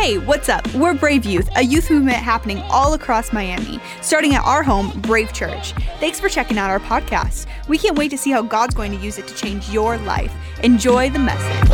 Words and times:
Hey, 0.00 0.16
what's 0.16 0.48
up? 0.48 0.66
We're 0.72 0.94
Brave 0.94 1.26
Youth, 1.26 1.50
a 1.56 1.62
youth 1.62 1.90
movement 1.90 2.16
happening 2.16 2.62
all 2.70 2.94
across 2.94 3.34
Miami, 3.34 3.78
starting 4.00 4.34
at 4.34 4.42
our 4.46 4.62
home, 4.62 4.98
Brave 5.02 5.34
Church. 5.34 5.74
Thanks 6.00 6.18
for 6.18 6.30
checking 6.30 6.56
out 6.56 6.70
our 6.70 6.80
podcast. 6.80 7.44
We 7.68 7.76
can't 7.76 7.98
wait 7.98 8.08
to 8.12 8.16
see 8.16 8.30
how 8.30 8.40
God's 8.40 8.74
going 8.74 8.92
to 8.92 8.96
use 8.96 9.18
it 9.18 9.28
to 9.28 9.34
change 9.34 9.68
your 9.68 9.98
life. 9.98 10.32
Enjoy 10.64 11.10
the 11.10 11.18
message. 11.18 11.68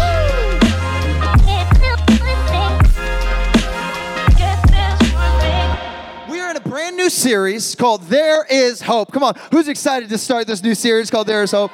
We 6.28 6.40
are 6.40 6.50
in 6.50 6.56
a 6.56 6.68
brand 6.68 6.96
new 6.96 7.08
series 7.08 7.76
called 7.76 8.02
There 8.06 8.44
Is 8.50 8.82
Hope. 8.82 9.12
Come 9.12 9.22
on, 9.22 9.36
who's 9.52 9.68
excited 9.68 10.08
to 10.08 10.18
start 10.18 10.48
this 10.48 10.64
new 10.64 10.74
series 10.74 11.12
called 11.12 11.28
There 11.28 11.44
Is 11.44 11.52
Hope? 11.52 11.70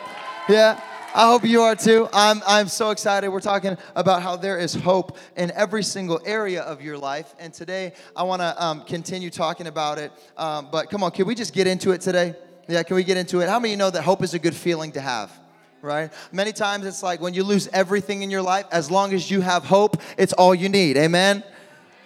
Yeah. 0.50 0.78
I 1.14 1.26
hope 1.26 1.44
you 1.44 1.60
are 1.60 1.76
too. 1.76 2.08
I'm, 2.10 2.40
I'm 2.46 2.68
so 2.68 2.90
excited. 2.90 3.28
We're 3.28 3.40
talking 3.40 3.76
about 3.94 4.22
how 4.22 4.36
there 4.36 4.58
is 4.58 4.72
hope 4.72 5.18
in 5.36 5.50
every 5.50 5.82
single 5.82 6.22
area 6.24 6.62
of 6.62 6.80
your 6.80 6.96
life. 6.96 7.34
And 7.38 7.52
today 7.52 7.92
I 8.16 8.22
want 8.22 8.40
to 8.40 8.64
um, 8.64 8.82
continue 8.86 9.28
talking 9.28 9.66
about 9.66 9.98
it. 9.98 10.10
Um, 10.38 10.68
but 10.72 10.88
come 10.88 11.02
on, 11.02 11.10
can 11.10 11.26
we 11.26 11.34
just 11.34 11.52
get 11.52 11.66
into 11.66 11.90
it 11.90 12.00
today? 12.00 12.34
Yeah, 12.66 12.82
can 12.82 12.96
we 12.96 13.04
get 13.04 13.18
into 13.18 13.40
it? 13.40 13.50
How 13.50 13.60
many 13.60 13.72
you 13.72 13.76
know 13.76 13.90
that 13.90 14.00
hope 14.00 14.22
is 14.22 14.32
a 14.32 14.38
good 14.38 14.54
feeling 14.54 14.92
to 14.92 15.02
have? 15.02 15.30
Right? 15.82 16.10
Many 16.32 16.52
times 16.52 16.86
it's 16.86 17.02
like 17.02 17.20
when 17.20 17.34
you 17.34 17.44
lose 17.44 17.68
everything 17.74 18.22
in 18.22 18.30
your 18.30 18.42
life, 18.42 18.64
as 18.72 18.90
long 18.90 19.12
as 19.12 19.30
you 19.30 19.42
have 19.42 19.64
hope, 19.64 20.00
it's 20.16 20.32
all 20.32 20.54
you 20.54 20.70
need. 20.70 20.96
Amen? 20.96 21.44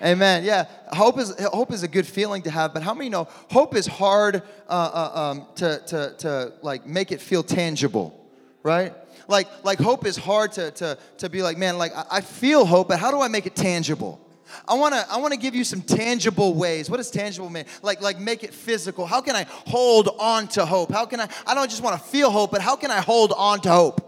Amen. 0.02 0.42
Yeah, 0.42 0.64
hope 0.88 1.20
is 1.20 1.33
hope 1.52 1.70
is 1.70 1.84
a 1.84 1.88
good 1.88 2.06
feeling 2.06 2.42
to 2.42 2.50
have, 2.50 2.75
but 2.75 2.83
how 2.83 2.92
many 2.92 3.09
know 3.09 3.28
hope 3.50 3.77
is 3.77 3.86
hard 3.86 4.42
uh, 4.69 4.70
uh, 4.70 5.20
um, 5.20 5.47
to, 5.55 5.80
to 5.86 6.14
to 6.19 6.52
like 6.61 6.86
make 6.86 7.12
it 7.12 7.20
feel 7.20 7.42
tangible? 7.42 8.16
Right? 8.66 8.93
Like, 9.29 9.47
like 9.65 9.79
hope 9.79 10.05
is 10.05 10.16
hard 10.16 10.52
to, 10.52 10.73
to, 10.73 10.98
to 11.19 11.30
be 11.30 11.43
like, 11.43 11.56
man, 11.56 11.79
like 11.79 11.93
I, 12.11 12.20
feel 12.20 12.67
hope, 12.67 12.89
but 12.89 12.98
how 12.98 13.11
do 13.11 13.20
I 13.20 13.28
make 13.28 13.47
it 13.47 13.55
tangible? 13.55 14.20
I 14.69 14.75
wanna, 14.75 15.05
I 15.11 15.19
wanna 15.19 15.36
give 15.36 15.55
you 15.55 15.64
some 15.64 15.83
tangible 15.83 16.55
ways. 16.55 16.91
What 16.91 16.98
does 16.98 17.11
tangible 17.11 17.48
mean? 17.48 17.64
Like, 17.83 18.00
like 18.03 18.19
make 18.19 18.44
it 18.44 18.53
physical. 18.53 19.06
How 19.06 19.20
can 19.20 19.34
I 19.37 19.47
hold 19.48 20.09
on 20.19 20.48
to 20.48 20.67
hope? 20.67 20.92
How 20.92 21.06
can 21.06 21.20
I, 21.20 21.28
I 21.47 21.55
don't 21.55 21.70
just 21.70 21.83
wanna 21.83 21.98
feel 21.98 22.31
hope, 22.31 22.50
but 22.50 22.61
how 22.61 22.77
can 22.77 22.91
I 22.91 23.00
hold 23.00 23.33
on 23.37 23.61
to 23.62 23.70
hope? 23.70 24.03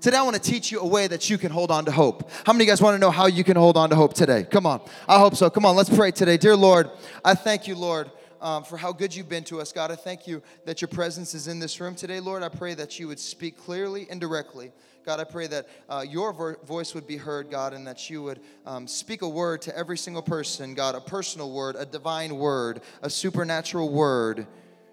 Today, 0.00 0.16
I 0.16 0.22
want 0.22 0.36
to 0.36 0.42
teach 0.42 0.70
you 0.70 0.78
a 0.78 0.86
way 0.86 1.08
that 1.08 1.28
you 1.28 1.38
can 1.38 1.50
hold 1.50 1.72
on 1.72 1.84
to 1.86 1.90
hope. 1.90 2.30
How 2.46 2.52
many 2.52 2.62
of 2.62 2.66
you 2.68 2.70
guys 2.70 2.80
want 2.80 2.94
to 2.94 3.00
know 3.00 3.10
how 3.10 3.26
you 3.26 3.42
can 3.42 3.56
hold 3.56 3.76
on 3.76 3.90
to 3.90 3.96
hope 3.96 4.14
today? 4.14 4.44
Come 4.48 4.64
on. 4.64 4.80
I 5.08 5.18
hope 5.18 5.34
so. 5.34 5.50
Come 5.50 5.66
on, 5.66 5.74
let's 5.74 5.90
pray 5.90 6.12
today. 6.12 6.36
Dear 6.36 6.54
Lord, 6.54 6.88
I 7.24 7.34
thank 7.34 7.66
you, 7.66 7.74
Lord, 7.74 8.08
um, 8.40 8.64
for 8.64 8.76
how 8.76 8.92
good 8.92 9.14
you've 9.14 9.28
been 9.28 9.44
to 9.44 9.60
us. 9.60 9.72
God, 9.72 9.90
I 9.90 9.96
thank 9.96 10.26
you 10.26 10.42
that 10.64 10.80
your 10.80 10.88
presence 10.88 11.34
is 11.34 11.48
in 11.48 11.58
this 11.58 11.80
room 11.80 11.94
today, 11.94 12.20
Lord. 12.20 12.42
I 12.42 12.48
pray 12.48 12.74
that 12.74 12.98
you 12.98 13.08
would 13.08 13.20
speak 13.20 13.56
clearly 13.56 14.06
and 14.10 14.20
directly. 14.20 14.72
God, 15.04 15.20
I 15.20 15.24
pray 15.24 15.46
that 15.46 15.68
uh, 15.88 16.04
your 16.08 16.32
vo- 16.32 16.56
voice 16.64 16.94
would 16.94 17.06
be 17.06 17.16
heard, 17.16 17.50
God, 17.50 17.72
and 17.72 17.86
that 17.86 18.10
you 18.10 18.22
would 18.22 18.40
um, 18.66 18.86
speak 18.86 19.22
a 19.22 19.28
word 19.28 19.62
to 19.62 19.76
every 19.76 19.96
single 19.96 20.22
person, 20.22 20.74
God, 20.74 20.94
a 20.94 21.00
personal 21.00 21.50
word, 21.50 21.76
a 21.78 21.86
divine 21.86 22.36
word, 22.36 22.82
a 23.02 23.10
supernatural 23.10 23.90
word 23.90 24.46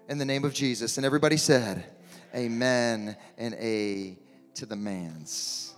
in 0.08 0.18
the 0.18 0.24
name 0.24 0.44
of 0.44 0.54
Jesus. 0.54 0.96
And 0.96 1.04
everybody 1.04 1.36
said, 1.36 1.84
Amen 2.34 3.16
and 3.38 3.54
A 3.54 4.18
to 4.54 4.66
the 4.66 4.76
man's. 4.76 5.74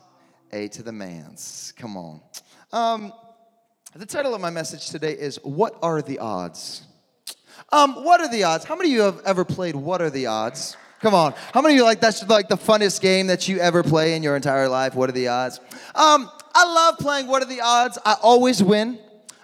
A 0.52 0.68
to 0.68 0.82
the 0.82 0.92
man's. 0.92 1.72
Come 1.76 1.96
on. 1.96 2.20
Um, 2.72 3.12
the 3.94 4.06
title 4.06 4.34
of 4.34 4.40
my 4.40 4.50
message 4.50 4.90
today 4.90 5.12
is 5.12 5.36
What 5.42 5.76
Are 5.82 6.02
the 6.02 6.18
Odds? 6.18 6.87
Um, 7.70 8.02
what 8.02 8.20
are 8.20 8.28
the 8.28 8.44
odds? 8.44 8.64
How 8.64 8.76
many 8.76 8.90
of 8.90 8.94
you 8.94 9.02
have 9.02 9.20
ever 9.26 9.44
played 9.44 9.76
What 9.76 10.00
Are 10.00 10.08
the 10.08 10.26
Odds? 10.26 10.76
Come 11.00 11.14
on. 11.14 11.34
How 11.52 11.60
many 11.60 11.74
of 11.74 11.78
you 11.78 11.84
like 11.84 12.00
that's 12.00 12.26
like 12.26 12.48
the 12.48 12.56
funnest 12.56 13.02
game 13.02 13.26
that 13.26 13.46
you 13.46 13.58
ever 13.58 13.82
play 13.82 14.14
in 14.14 14.22
your 14.22 14.36
entire 14.36 14.68
life? 14.68 14.94
What 14.94 15.10
are 15.10 15.12
the 15.12 15.28
odds? 15.28 15.60
Um, 15.94 16.30
I 16.54 16.64
love 16.64 16.98
playing 16.98 17.26
What 17.26 17.42
Are 17.42 17.46
the 17.46 17.60
Odds. 17.60 17.98
I 18.04 18.16
always 18.22 18.62
win. 18.62 18.98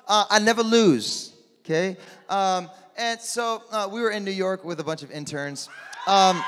Uh, 0.08 0.24
I 0.30 0.38
never 0.38 0.62
lose. 0.62 1.32
Okay. 1.64 1.98
Um, 2.30 2.70
and 2.96 3.20
so 3.20 3.62
uh, 3.70 3.88
we 3.92 4.00
were 4.00 4.10
in 4.10 4.24
New 4.24 4.30
York 4.30 4.64
with 4.64 4.80
a 4.80 4.84
bunch 4.84 5.02
of 5.02 5.10
interns. 5.10 5.68
Um, 6.06 6.42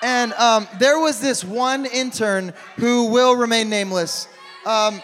and 0.00 0.32
um, 0.34 0.68
there 0.78 1.00
was 1.00 1.20
this 1.20 1.42
one 1.42 1.86
intern 1.86 2.54
who 2.76 3.06
will 3.06 3.34
remain 3.34 3.68
nameless. 3.68 4.28
Um, 4.64 5.02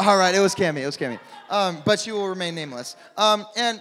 all 0.00 0.18
right, 0.18 0.34
it 0.34 0.40
was 0.40 0.54
Cami. 0.56 0.78
It 0.78 0.86
was 0.86 0.96
Cami 0.96 1.20
um, 1.50 1.82
but 1.84 2.00
she 2.00 2.12
will 2.12 2.28
remain 2.28 2.54
nameless. 2.54 2.96
Um, 3.16 3.46
and 3.56 3.80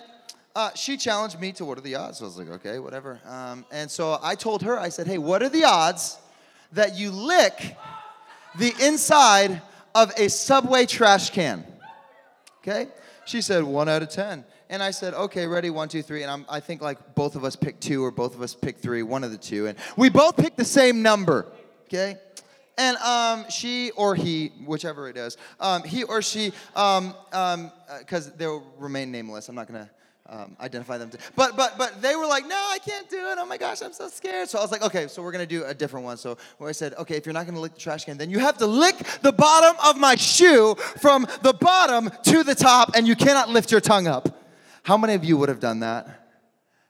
uh, 0.55 0.71
she 0.75 0.97
challenged 0.97 1.39
me 1.39 1.51
to 1.53 1.65
what 1.65 1.77
are 1.77 1.81
the 1.81 1.95
odds? 1.95 2.21
I 2.21 2.25
was 2.25 2.37
like, 2.37 2.49
okay, 2.49 2.79
whatever. 2.79 3.19
Um, 3.25 3.65
and 3.71 3.89
so 3.89 4.19
I 4.21 4.35
told 4.35 4.61
her, 4.63 4.79
I 4.79 4.89
said, 4.89 5.07
hey, 5.07 5.17
what 5.17 5.41
are 5.41 5.49
the 5.49 5.63
odds 5.63 6.19
that 6.73 6.95
you 6.95 7.11
lick 7.11 7.75
the 8.57 8.73
inside 8.81 9.61
of 9.95 10.11
a 10.17 10.29
subway 10.29 10.85
trash 10.85 11.31
can? 11.31 11.65
Okay? 12.61 12.87
She 13.25 13.41
said, 13.41 13.63
one 13.63 13.89
out 13.89 14.03
of 14.03 14.09
10. 14.09 14.45
And 14.69 14.81
I 14.81 14.91
said, 14.91 15.13
okay, 15.13 15.45
ready, 15.47 15.69
one, 15.69 15.87
two, 15.87 16.01
three. 16.01 16.23
And 16.23 16.31
I'm, 16.31 16.45
i 16.49 16.59
think 16.59 16.81
like 16.81 17.15
both 17.15 17.35
of 17.35 17.43
us 17.43 17.55
picked 17.55 17.81
two 17.81 18.03
or 18.03 18.11
both 18.11 18.35
of 18.35 18.41
us 18.41 18.55
picked 18.55 18.81
three, 18.81 19.03
one 19.03 19.23
of 19.23 19.31
the 19.31 19.37
two. 19.37 19.67
And 19.67 19.77
we 19.97 20.09
both 20.09 20.37
picked 20.37 20.57
the 20.57 20.65
same 20.65 21.01
number, 21.01 21.47
okay? 21.85 22.17
And 22.77 22.97
um, 22.97 23.45
she 23.49 23.91
or 23.91 24.15
he, 24.15 24.51
whichever 24.65 25.07
it 25.07 25.17
is, 25.17 25.37
um, 25.59 25.83
he 25.83 26.03
or 26.03 26.21
she, 26.21 26.51
because 26.73 27.03
um, 27.03 27.15
um 27.33 27.71
uh, 27.89 28.19
they'll 28.35 28.63
remain 28.79 29.11
nameless. 29.11 29.47
I'm 29.47 29.55
not 29.55 29.67
gonna 29.67 29.89
um, 30.27 30.57
identify 30.59 30.97
them. 30.97 31.09
To, 31.11 31.17
but 31.35 31.55
but 31.55 31.77
but 31.77 32.01
they 32.01 32.15
were 32.15 32.25
like, 32.25 32.47
no, 32.47 32.55
I 32.55 32.79
can't 32.79 33.09
do 33.09 33.17
it. 33.17 33.37
Oh 33.37 33.45
my 33.45 33.57
gosh, 33.57 33.81
I'm 33.81 33.93
so 33.93 34.07
scared. 34.07 34.49
So 34.49 34.57
I 34.57 34.61
was 34.61 34.71
like, 34.71 34.81
okay, 34.81 35.07
so 35.07 35.21
we're 35.21 35.31
gonna 35.31 35.45
do 35.45 35.65
a 35.65 35.73
different 35.73 36.05
one. 36.05 36.17
So 36.17 36.37
where 36.57 36.69
I 36.69 36.73
said, 36.73 36.93
okay, 36.95 37.15
if 37.15 37.25
you're 37.25 37.33
not 37.33 37.45
gonna 37.45 37.59
lick 37.59 37.75
the 37.75 37.79
trash 37.79 38.05
can, 38.05 38.17
then 38.17 38.29
you 38.29 38.39
have 38.39 38.57
to 38.57 38.65
lick 38.65 38.97
the 39.21 39.31
bottom 39.31 39.75
of 39.85 39.97
my 39.97 40.15
shoe 40.15 40.75
from 40.75 41.27
the 41.41 41.53
bottom 41.53 42.09
to 42.23 42.43
the 42.43 42.55
top, 42.55 42.95
and 42.95 43.07
you 43.07 43.15
cannot 43.15 43.49
lift 43.49 43.71
your 43.71 43.81
tongue 43.81 44.07
up. 44.07 44.43
How 44.83 44.97
many 44.97 45.13
of 45.13 45.23
you 45.23 45.37
would 45.37 45.49
have 45.49 45.59
done 45.59 45.81
that? 45.81 46.23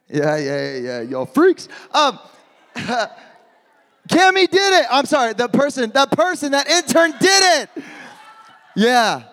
Yeah, 0.10 0.38
yeah, 0.38 0.76
yeah, 0.78 1.02
y'all 1.02 1.26
freaks. 1.26 1.68
Um, 1.92 2.20
Cami 4.09 4.50
did 4.50 4.81
it. 4.81 4.86
I'm 4.91 5.06
sorry, 5.06 5.34
the 5.34 5.47
person, 5.47 5.90
that 5.91 6.12
person, 6.12 6.52
that 6.52 6.68
intern 6.68 7.12
did 7.19 7.62
it. 7.62 7.84
Yeah, 8.75 9.24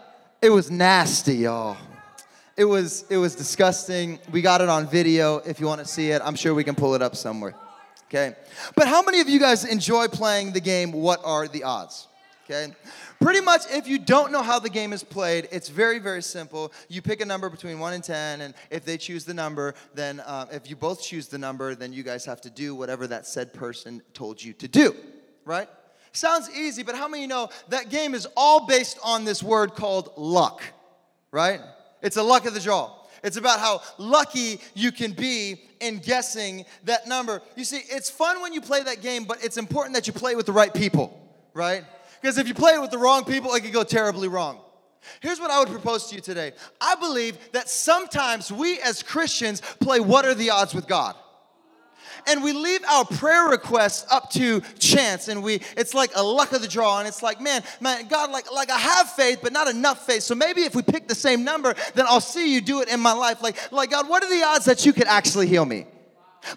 it 0.40 0.50
was 0.50 0.70
nasty, 0.70 1.36
y'all. 1.36 1.76
It 2.56 2.64
was 2.64 3.04
it 3.08 3.16
was 3.16 3.34
disgusting. 3.34 4.18
We 4.30 4.42
got 4.42 4.60
it 4.60 4.68
on 4.68 4.86
video. 4.86 5.38
If 5.38 5.60
you 5.60 5.66
want 5.66 5.80
to 5.80 5.86
see 5.86 6.10
it, 6.10 6.20
I'm 6.22 6.34
sure 6.34 6.52
we 6.54 6.62
can 6.62 6.74
pull 6.74 6.94
it 6.94 7.02
up 7.02 7.16
somewhere. 7.16 7.54
Okay. 8.08 8.34
But 8.74 8.86
how 8.86 9.02
many 9.02 9.20
of 9.20 9.28
you 9.28 9.40
guys 9.40 9.64
enjoy 9.64 10.08
playing 10.08 10.52
the 10.52 10.60
game 10.60 10.92
What 10.92 11.20
Are 11.24 11.48
the 11.48 11.62
Odds? 11.62 12.08
Okay. 12.44 12.74
Pretty 13.20 13.42
much, 13.42 13.62
if 13.70 13.86
you 13.86 13.98
don't 13.98 14.32
know 14.32 14.42
how 14.42 14.58
the 14.58 14.70
game 14.70 14.94
is 14.94 15.04
played, 15.04 15.46
it's 15.52 15.68
very, 15.68 15.98
very 15.98 16.22
simple. 16.22 16.72
You 16.88 17.02
pick 17.02 17.20
a 17.20 17.26
number 17.26 17.50
between 17.50 17.78
1 17.78 17.92
and 17.92 18.02
10, 18.02 18.40
and 18.40 18.54
if 18.70 18.86
they 18.86 18.96
choose 18.96 19.26
the 19.26 19.34
number, 19.34 19.74
then 19.94 20.22
um, 20.24 20.48
if 20.50 20.70
you 20.70 20.74
both 20.74 21.02
choose 21.02 21.28
the 21.28 21.36
number, 21.36 21.74
then 21.74 21.92
you 21.92 22.02
guys 22.02 22.24
have 22.24 22.40
to 22.40 22.50
do 22.50 22.74
whatever 22.74 23.06
that 23.08 23.26
said 23.26 23.52
person 23.52 24.00
told 24.14 24.42
you 24.42 24.54
to 24.54 24.68
do, 24.68 24.96
right? 25.44 25.68
Sounds 26.12 26.48
easy, 26.50 26.82
but 26.82 26.94
how 26.94 27.08
many 27.08 27.26
know 27.26 27.50
that 27.68 27.90
game 27.90 28.14
is 28.14 28.26
all 28.38 28.66
based 28.66 28.98
on 29.04 29.26
this 29.26 29.42
word 29.42 29.74
called 29.74 30.12
luck, 30.16 30.62
right? 31.30 31.60
It's 32.00 32.16
a 32.16 32.22
luck 32.22 32.46
of 32.46 32.54
the 32.54 32.60
draw. 32.60 32.90
It's 33.22 33.36
about 33.36 33.60
how 33.60 33.82
lucky 33.98 34.60
you 34.74 34.92
can 34.92 35.12
be 35.12 35.60
in 35.80 35.98
guessing 35.98 36.64
that 36.84 37.06
number. 37.06 37.42
You 37.54 37.64
see, 37.64 37.82
it's 37.90 38.08
fun 38.08 38.40
when 38.40 38.54
you 38.54 38.62
play 38.62 38.82
that 38.82 39.02
game, 39.02 39.24
but 39.24 39.44
it's 39.44 39.58
important 39.58 39.94
that 39.94 40.06
you 40.06 40.14
play 40.14 40.34
with 40.34 40.46
the 40.46 40.52
right 40.52 40.72
people, 40.72 41.29
right? 41.54 41.84
Because 42.20 42.38
if 42.38 42.46
you 42.46 42.54
play 42.54 42.72
it 42.72 42.80
with 42.80 42.90
the 42.90 42.98
wrong 42.98 43.24
people, 43.24 43.54
it 43.54 43.62
could 43.62 43.72
go 43.72 43.84
terribly 43.84 44.28
wrong. 44.28 44.60
Here's 45.20 45.40
what 45.40 45.50
I 45.50 45.58
would 45.58 45.68
propose 45.68 46.08
to 46.08 46.14
you 46.14 46.20
today. 46.20 46.52
I 46.80 46.94
believe 46.94 47.38
that 47.52 47.68
sometimes 47.68 48.52
we 48.52 48.78
as 48.80 49.02
Christians 49.02 49.60
play 49.80 50.00
what 50.00 50.24
are 50.24 50.34
the 50.34 50.50
odds 50.50 50.74
with 50.74 50.86
God? 50.86 51.16
and 52.26 52.42
we 52.42 52.52
leave 52.52 52.82
our 52.84 53.04
prayer 53.04 53.48
requests 53.48 54.06
up 54.10 54.30
to 54.30 54.60
chance 54.78 55.28
and 55.28 55.42
we 55.42 55.60
it's 55.76 55.94
like 55.94 56.10
a 56.16 56.22
luck 56.22 56.52
of 56.52 56.62
the 56.62 56.68
draw 56.68 56.98
and 56.98 57.08
it's 57.08 57.22
like 57.22 57.40
man 57.40 57.62
man 57.80 58.06
god 58.08 58.30
like 58.30 58.50
like 58.52 58.70
i 58.70 58.78
have 58.78 59.10
faith 59.10 59.38
but 59.42 59.52
not 59.52 59.68
enough 59.68 60.06
faith 60.06 60.22
so 60.22 60.34
maybe 60.34 60.62
if 60.62 60.74
we 60.74 60.82
pick 60.82 61.08
the 61.08 61.14
same 61.14 61.44
number 61.44 61.74
then 61.94 62.06
i'll 62.08 62.20
see 62.20 62.52
you 62.52 62.60
do 62.60 62.80
it 62.80 62.88
in 62.88 63.00
my 63.00 63.12
life 63.12 63.42
like 63.42 63.72
like 63.72 63.90
god 63.90 64.08
what 64.08 64.22
are 64.22 64.30
the 64.30 64.42
odds 64.44 64.64
that 64.64 64.84
you 64.84 64.92
could 64.92 65.06
actually 65.06 65.46
heal 65.46 65.64
me 65.64 65.86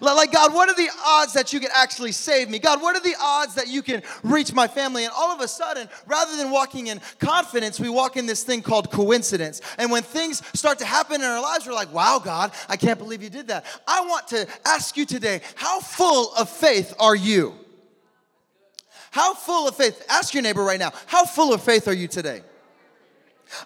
like, 0.00 0.32
God, 0.32 0.54
what 0.54 0.68
are 0.68 0.74
the 0.74 0.88
odds 1.04 1.32
that 1.34 1.52
you 1.52 1.60
can 1.60 1.70
actually 1.74 2.12
save 2.12 2.50
me? 2.50 2.58
God, 2.58 2.80
what 2.80 2.96
are 2.96 3.00
the 3.00 3.14
odds 3.20 3.54
that 3.54 3.68
you 3.68 3.82
can 3.82 4.02
reach 4.22 4.52
my 4.52 4.66
family? 4.66 5.04
And 5.04 5.12
all 5.16 5.30
of 5.30 5.40
a 5.40 5.48
sudden, 5.48 5.88
rather 6.06 6.36
than 6.36 6.50
walking 6.50 6.88
in 6.88 7.00
confidence, 7.18 7.78
we 7.78 7.88
walk 7.88 8.16
in 8.16 8.26
this 8.26 8.42
thing 8.42 8.62
called 8.62 8.90
coincidence. 8.90 9.60
And 9.78 9.90
when 9.90 10.02
things 10.02 10.42
start 10.58 10.78
to 10.78 10.84
happen 10.84 11.20
in 11.20 11.26
our 11.26 11.42
lives, 11.42 11.66
we're 11.66 11.74
like, 11.74 11.92
wow, 11.92 12.20
God, 12.22 12.52
I 12.68 12.76
can't 12.76 12.98
believe 12.98 13.22
you 13.22 13.30
did 13.30 13.48
that. 13.48 13.64
I 13.86 14.02
want 14.02 14.28
to 14.28 14.46
ask 14.64 14.96
you 14.96 15.06
today, 15.06 15.40
how 15.54 15.80
full 15.80 16.32
of 16.34 16.48
faith 16.48 16.94
are 16.98 17.16
you? 17.16 17.54
How 19.10 19.34
full 19.34 19.68
of 19.68 19.76
faith? 19.76 20.04
Ask 20.08 20.34
your 20.34 20.42
neighbor 20.42 20.64
right 20.64 20.78
now, 20.78 20.92
how 21.06 21.24
full 21.24 21.52
of 21.54 21.62
faith 21.62 21.86
are 21.86 21.94
you 21.94 22.08
today? 22.08 22.42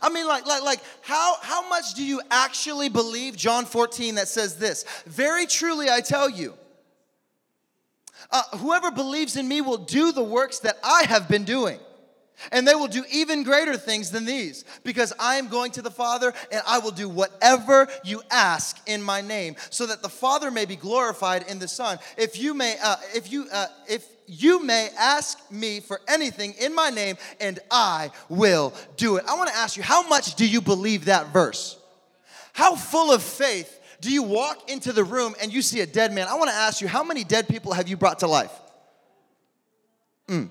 I 0.03 0.09
mean, 0.11 0.27
like, 0.27 0.47
like, 0.47 0.63
like, 0.63 0.81
how, 1.03 1.37
how 1.43 1.69
much 1.69 1.95
do 1.95 2.05
you 2.05 2.21
actually 2.31 2.89
believe 2.89 3.37
John 3.37 3.65
14 3.65 4.17
that 4.17 4.29
says 4.29 4.57
this? 4.57 4.85
Very 5.07 5.47
truly, 5.47 5.89
I 5.89 6.01
tell 6.01 6.29
you, 6.29 6.55
uh, 8.31 8.43
whoever 8.59 8.91
believes 8.91 9.37
in 9.37 9.49
me 9.49 9.61
will 9.61 9.79
do 9.79 10.13
the 10.13 10.23
works 10.23 10.59
that 10.61 10.79
I 10.83 11.05
have 11.09 11.29
been 11.29 11.45
doing. 11.45 11.79
And 12.53 12.67
they 12.67 12.75
will 12.75 12.89
do 12.89 13.05
even 13.11 13.43
greater 13.43 13.77
things 13.77 14.11
than 14.11 14.25
these, 14.25 14.65
because 14.85 15.13
I 15.19 15.37
am 15.37 15.49
going 15.49 15.73
to 15.73 15.83
the 15.83 15.91
Father, 15.91 16.33
and 16.53 16.63
I 16.67 16.79
will 16.79 16.91
do 16.91 17.09
whatever 17.09 17.89
you 18.05 18.23
ask 18.31 18.79
in 18.87 19.03
my 19.03 19.21
name, 19.21 19.57
so 19.71 19.87
that 19.87 20.03
the 20.03 20.09
Father 20.09 20.51
may 20.51 20.65
be 20.65 20.77
glorified 20.77 21.45
in 21.49 21.59
the 21.59 21.69
Son. 21.69 21.99
If 22.17 22.39
you 22.39 22.55
may, 22.55 22.77
uh, 22.83 22.97
if 23.15 23.33
you, 23.33 23.47
uh, 23.53 23.67
if 23.89 24.07
you 24.27 24.63
may 24.63 24.91
ask 24.99 25.39
me 25.51 25.81
for 25.81 26.01
anything 26.07 26.55
in 26.61 26.75
my 26.75 26.91
name, 26.91 27.17
and 27.41 27.59
I 27.71 28.11
will 28.29 28.75
do 28.97 29.17
it. 29.17 29.25
I 29.27 29.35
want 29.37 29.51
to 29.51 29.57
ask 29.57 29.77
you, 29.77 29.83
how 29.83 30.07
much 30.07 30.35
do 30.35 30.47
you 30.47 30.61
believe 30.61 31.07
that 31.07 31.33
verse? 31.33 31.79
How 32.53 32.77
full 32.77 33.13
of 33.13 33.23
faith 33.23 33.81
do 34.01 34.13
you 34.13 34.23
walk 34.23 34.71
into 34.71 34.93
the 34.93 35.03
room 35.03 35.35
and 35.41 35.53
you 35.53 35.63
see 35.63 35.81
a 35.81 35.87
dead 35.87 36.13
man? 36.13 36.29
I 36.29 36.35
want 36.35 36.51
to 36.51 36.57
ask 36.57 36.81
you, 36.81 36.89
how 36.89 37.03
many 37.03 37.25
dead 37.25 37.49
people 37.49 37.73
have 37.73 37.89
you 37.89 37.97
brought 37.97 38.21
to 38.21 38.27
life? 38.27 38.53
Mm. 40.29 40.51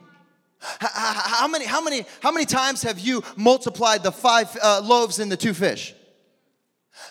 How 0.59 1.47
many, 1.47 1.65
how, 1.65 1.81
many, 1.81 2.05
how 2.21 2.31
many 2.31 2.45
times 2.45 2.81
have 2.81 2.99
you 2.99 3.23
multiplied 3.35 4.03
the 4.03 4.11
five 4.11 4.55
uh, 4.61 4.81
loaves 4.83 5.19
and 5.19 5.31
the 5.31 5.37
two 5.37 5.53
fish? 5.53 5.93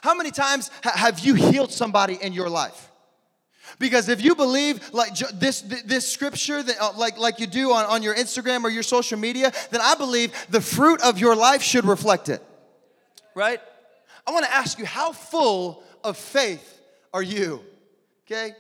How 0.03 0.15
many 0.15 0.31
times 0.31 0.71
ha- 0.83 0.97
have 0.97 1.21
you 1.21 1.35
healed 1.35 1.73
somebody 1.73 2.19
in 2.21 2.33
your 2.33 2.49
life? 2.49 2.91
Because 3.79 4.09
if 4.09 4.23
you 4.23 4.35
believe 4.35 4.93
like 4.93 5.17
this, 5.35 5.61
this 5.61 6.11
scripture, 6.11 6.63
that, 6.63 6.77
uh, 6.81 6.93
like, 6.97 7.19
like 7.19 7.41
you 7.41 7.47
do 7.47 7.73
on, 7.73 7.85
on 7.87 8.03
your 8.03 8.15
Instagram 8.15 8.65
or 8.65 8.71
your 8.71 8.83
social 8.83 9.19
media, 9.19 9.53
then 9.71 9.81
I 9.81 9.95
believe 9.95 10.33
the 10.51 10.61
fruit 10.61 11.01
of 11.03 11.19
your 11.19 11.37
life 11.37 11.63
should 11.63 11.85
reflect 11.85 12.29
it. 12.29 12.43
Right? 13.35 13.61
I 14.27 14.33
want 14.33 14.45
to 14.47 14.53
ask 14.53 14.79
you, 14.79 14.87
how 14.87 15.13
full 15.13 15.83
of 16.03 16.17
faith 16.17 16.81
are 17.13 17.23
you? 17.23 17.61
Okay? 18.27 18.55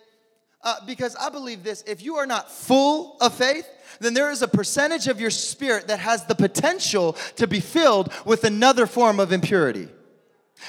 Uh, 0.67 0.75
because 0.85 1.15
I 1.15 1.31
believe 1.31 1.63
this 1.63 1.85
if 1.87 2.03
you 2.03 2.17
are 2.17 2.27
not 2.27 2.51
full 2.51 3.17
of 3.21 3.33
faith, 3.33 3.69
then 4.01 4.15
there 4.15 4.33
is 4.33 4.43
a 4.43 4.49
percentage 4.49 5.07
of 5.07 5.21
your 5.21 5.31
spirit 5.31 5.87
that 5.87 6.01
has 6.01 6.25
the 6.27 6.35
potential 6.35 7.13
to 7.37 7.47
be 7.47 7.61
filled 7.61 8.13
with 8.25 8.43
another 8.43 8.85
form 8.87 9.21
of 9.21 9.31
impurity. 9.31 9.89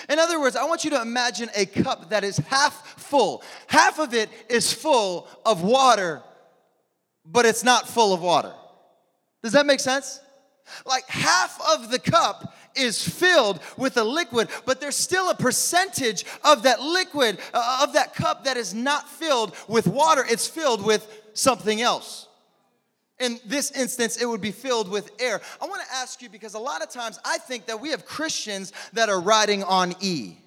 In 0.07 0.19
other 0.19 0.39
words, 0.39 0.55
I 0.55 0.65
want 0.65 0.83
you 0.83 0.91
to 0.91 1.01
imagine 1.01 1.49
a 1.55 1.65
cup 1.65 2.11
that 2.11 2.23
is 2.23 2.37
half 2.37 2.99
full. 2.99 3.41
Half 3.65 3.97
of 3.97 4.13
it 4.13 4.29
is 4.49 4.71
full 4.71 5.27
of 5.43 5.63
water, 5.63 6.21
but 7.25 7.47
it's 7.47 7.63
not 7.63 7.89
full 7.89 8.13
of 8.13 8.21
water. 8.21 8.53
Does 9.41 9.53
that 9.53 9.65
make 9.65 9.79
sense? 9.79 10.19
Like 10.85 11.07
half 11.07 11.59
of 11.73 11.89
the 11.89 11.97
cup 11.97 12.53
is 12.77 13.07
filled 13.07 13.59
with 13.77 13.97
a 13.97 14.03
liquid, 14.03 14.49
but 14.65 14.79
there's 14.79 14.95
still 14.95 15.29
a 15.29 15.35
percentage 15.35 16.25
of 16.43 16.63
that 16.63 16.81
liquid, 16.81 17.39
uh, 17.53 17.81
of 17.83 17.93
that 17.93 18.15
cup 18.15 18.45
that 18.45 18.57
is 18.57 18.73
not 18.73 19.09
filled 19.09 19.55
with 19.67 19.87
water. 19.87 20.25
It's 20.29 20.47
filled 20.47 20.85
with 20.85 21.07
something 21.33 21.81
else. 21.81 22.27
In 23.19 23.39
this 23.45 23.71
instance, 23.71 24.17
it 24.17 24.25
would 24.25 24.41
be 24.41 24.51
filled 24.51 24.89
with 24.89 25.11
air. 25.19 25.41
I 25.59 25.65
want 25.65 25.81
to 25.81 25.95
ask 25.95 26.21
you 26.21 26.29
because 26.29 26.53
a 26.53 26.59
lot 26.59 26.83
of 26.83 26.89
times 26.89 27.19
I 27.25 27.39
think 27.39 27.65
that 27.65 27.81
we 27.81 27.89
have 27.89 28.05
Christians 28.05 28.73
that 28.93 29.09
are 29.09 29.19
riding 29.19 29.63
on 29.63 29.95
E. 29.99 30.37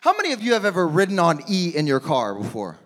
How 0.00 0.16
many 0.16 0.32
of 0.32 0.42
you 0.42 0.54
have 0.54 0.64
ever 0.64 0.86
ridden 0.86 1.18
on 1.18 1.42
E 1.48 1.70
in 1.74 1.86
your 1.86 2.00
car 2.00 2.34
before? 2.34 2.78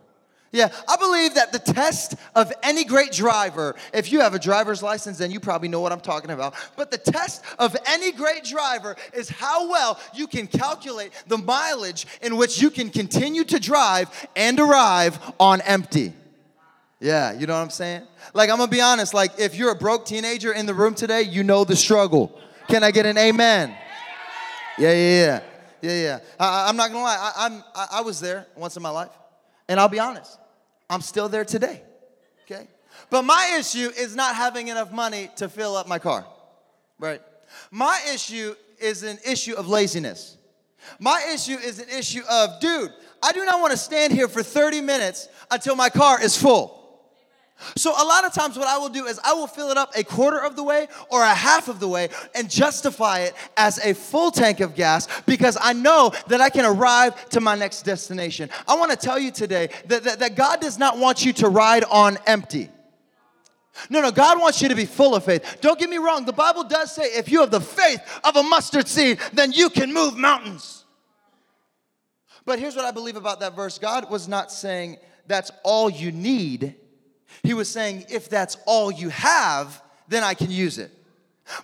Yeah, 0.53 0.69
I 0.87 0.97
believe 0.97 1.35
that 1.35 1.51
the 1.51 1.59
test 1.59 2.15
of 2.35 2.53
any 2.63 2.85
great 2.85 3.11
driver, 3.11 3.75
if 3.95 4.13
you 4.13 4.21
have 4.21 4.35
a 4.35 4.39
driver's 4.39 4.83
license, 4.83 5.17
then 5.17 5.31
you 5.31 5.41
probably 5.41 5.69
know 5.69 5.81
what 5.81 5.93
I'm 5.93 6.01
talking 6.01 6.31
about. 6.31 6.55
But 6.77 6.91
the 6.91 6.99
test 6.99 7.43
of 7.59 7.75
any 7.87 8.13
great 8.13 8.45
driver 8.45 8.95
is 9.15 9.31
how 9.31 9.71
well 9.71 9.99
you 10.13 10.27
can 10.27 10.47
calculate 10.47 11.13
the 11.27 11.39
mileage 11.39 12.07
in 12.21 12.37
which 12.37 12.61
you 12.61 12.69
can 12.69 12.91
continue 12.91 13.45
to 13.45 13.59
drive 13.59 14.11
and 14.37 14.61
arrive 14.61 15.19
on 15.41 15.63
empty. 15.63 16.13
Yeah, 17.01 17.33
you 17.33 17.47
know 17.47 17.55
what 17.55 17.63
I'm 17.63 17.71
saying? 17.71 18.03
Like, 18.35 18.51
I'm 18.51 18.59
gonna 18.59 18.71
be 18.71 18.83
honest, 18.83 19.15
like, 19.15 19.33
if 19.39 19.57
you're 19.57 19.73
a 19.73 19.77
broke 19.77 20.05
teenager 20.05 20.53
in 20.53 20.67
the 20.67 20.75
room 20.75 20.95
today, 20.95 21.23
you 21.23 21.45
know 21.45 21.65
the 21.65 21.77
struggle. 21.77 22.39
Can 22.69 22.85
I 22.85 22.91
get 22.91 23.07
an 23.07 23.17
amen? 23.17 23.75
Yeah, 24.79 24.93
yeah, 24.93 24.95
yeah. 24.95 25.41
Yeah, 25.81 26.03
yeah. 26.03 26.19
I, 26.39 26.69
am 26.69 26.77
not 26.77 26.93
gonna 26.93 27.03
lie, 27.03 27.17
I, 27.19 27.47
I'm, 27.47 27.65
I, 27.75 27.87
I 27.95 28.01
was 28.03 28.21
there 28.21 28.47
once 28.55 28.77
in 28.77 28.83
my 28.83 28.91
life, 28.91 29.11
and 29.67 29.81
I'll 29.81 29.89
be 29.89 29.99
honest, 29.99 30.39
I'm 30.93 31.01
still 31.01 31.31
there 31.31 31.47
today, 31.47 31.81
okay? 32.45 32.69
But 33.09 33.23
my 33.23 33.57
issue 33.59 33.91
is 33.97 34.15
not 34.15 34.37
having 34.37 34.69
enough 34.69 34.93
money 34.93 35.31
to 35.37 35.49
fill 35.49 35.75
up 35.75 35.89
my 35.89 35.99
car, 35.99 36.27
right? 36.99 37.23
My 37.71 37.99
issue 38.13 38.55
is 38.79 39.03
an 39.03 39.19
issue 39.27 39.55
of 39.55 39.69
laziness. 39.69 40.37
My 40.99 41.25
issue 41.33 41.57
is 41.57 41.79
an 41.79 41.89
issue 41.89 42.21
of, 42.31 42.61
dude, 42.61 42.93
I 43.23 43.33
do 43.33 43.43
not 43.47 43.63
wanna 43.63 43.79
stand 43.79 44.13
here 44.13 44.29
for 44.29 44.43
30 44.43 44.83
minutes 44.83 45.29
until 45.51 45.77
my 45.77 45.89
car 45.89 46.23
is 46.23 46.37
full. 46.37 46.82
So, 47.77 47.91
a 47.91 48.05
lot 48.05 48.25
of 48.25 48.33
times, 48.33 48.59
what 48.59 48.69
I 48.69 48.79
will 48.79 48.89
do 48.89 49.07
is 49.07 49.21
I 49.25 49.33
will 49.33 49.47
fill 49.47 49.71
it 49.71 49.77
up 49.77 49.93
a 49.97 50.05
quarter 50.05 50.39
of 50.39 50.57
the 50.57 50.63
way 50.63 50.89
or 51.09 51.23
a 51.23 51.35
half 51.35 51.69
of 51.69 51.81
the 51.81 51.89
way 51.89 52.09
and 52.35 52.51
justify 52.51 53.21
it 53.21 53.35
as 53.57 53.79
a 53.79 53.95
full 53.95 54.31
tank 54.31 54.61
of 54.61 54.75
gas 54.75 55.09
because 55.23 55.57
I 55.61 55.73
know 55.73 56.13
that 56.29 56.41
I 56.41 56.51
can 56.51 56.65
arrive 56.65 57.29
to 57.31 57.41
my 57.41 57.55
next 57.55 57.83
destination. 57.83 58.51
I 58.67 58.75
want 58.77 58.91
to 58.91 58.97
tell 58.97 59.19
you 59.19 59.31
today 59.31 59.69
that, 59.87 60.05
that, 60.05 60.19
that 60.19 60.35
God 60.35 60.61
does 60.61 60.79
not 60.79 60.99
want 60.99 61.25
you 61.25 61.33
to 61.35 61.49
ride 61.49 61.85
on 61.85 62.19
empty. 62.27 62.71
No, 63.89 64.03
no, 64.03 64.11
God 64.11 64.41
wants 64.41 64.61
you 64.61 64.69
to 64.69 64.75
be 64.75 64.85
full 64.85 65.15
of 65.15 65.25
faith. 65.25 65.59
Don't 65.61 65.79
get 65.79 65.89
me 65.89 65.97
wrong, 65.99 66.25
the 66.25 66.33
Bible 66.33 66.65
does 66.65 66.95
say 66.95 67.05
if 67.05 67.31
you 67.31 67.41
have 67.41 67.51
the 67.51 67.61
faith 67.61 68.01
of 68.23 68.37
a 68.37 68.43
mustard 68.43 68.87
seed, 68.87 69.19
then 69.33 69.53
you 69.53 69.71
can 69.71 69.93
move 69.93 70.17
mountains. 70.17 70.85
But 72.45 72.59
here's 72.59 72.77
what 72.77 72.85
I 72.85 72.91
believe 72.91 73.17
about 73.17 73.41
that 73.41 73.55
verse 73.55 73.79
God 73.79 74.11
was 74.11 74.29
not 74.29 74.51
saying 74.51 74.99
that's 75.27 75.51
all 75.63 75.89
you 75.89 76.13
need 76.13 76.75
he 77.43 77.55
was 77.55 77.69
saying, 77.69 78.07
if 78.09 78.29
that's 78.29 78.57
all 78.67 78.91
you 78.91 79.09
have, 79.11 79.83
then 80.09 80.23
I 80.23 80.35
can 80.35 80.51
use 80.51 80.79
it. 80.79 80.91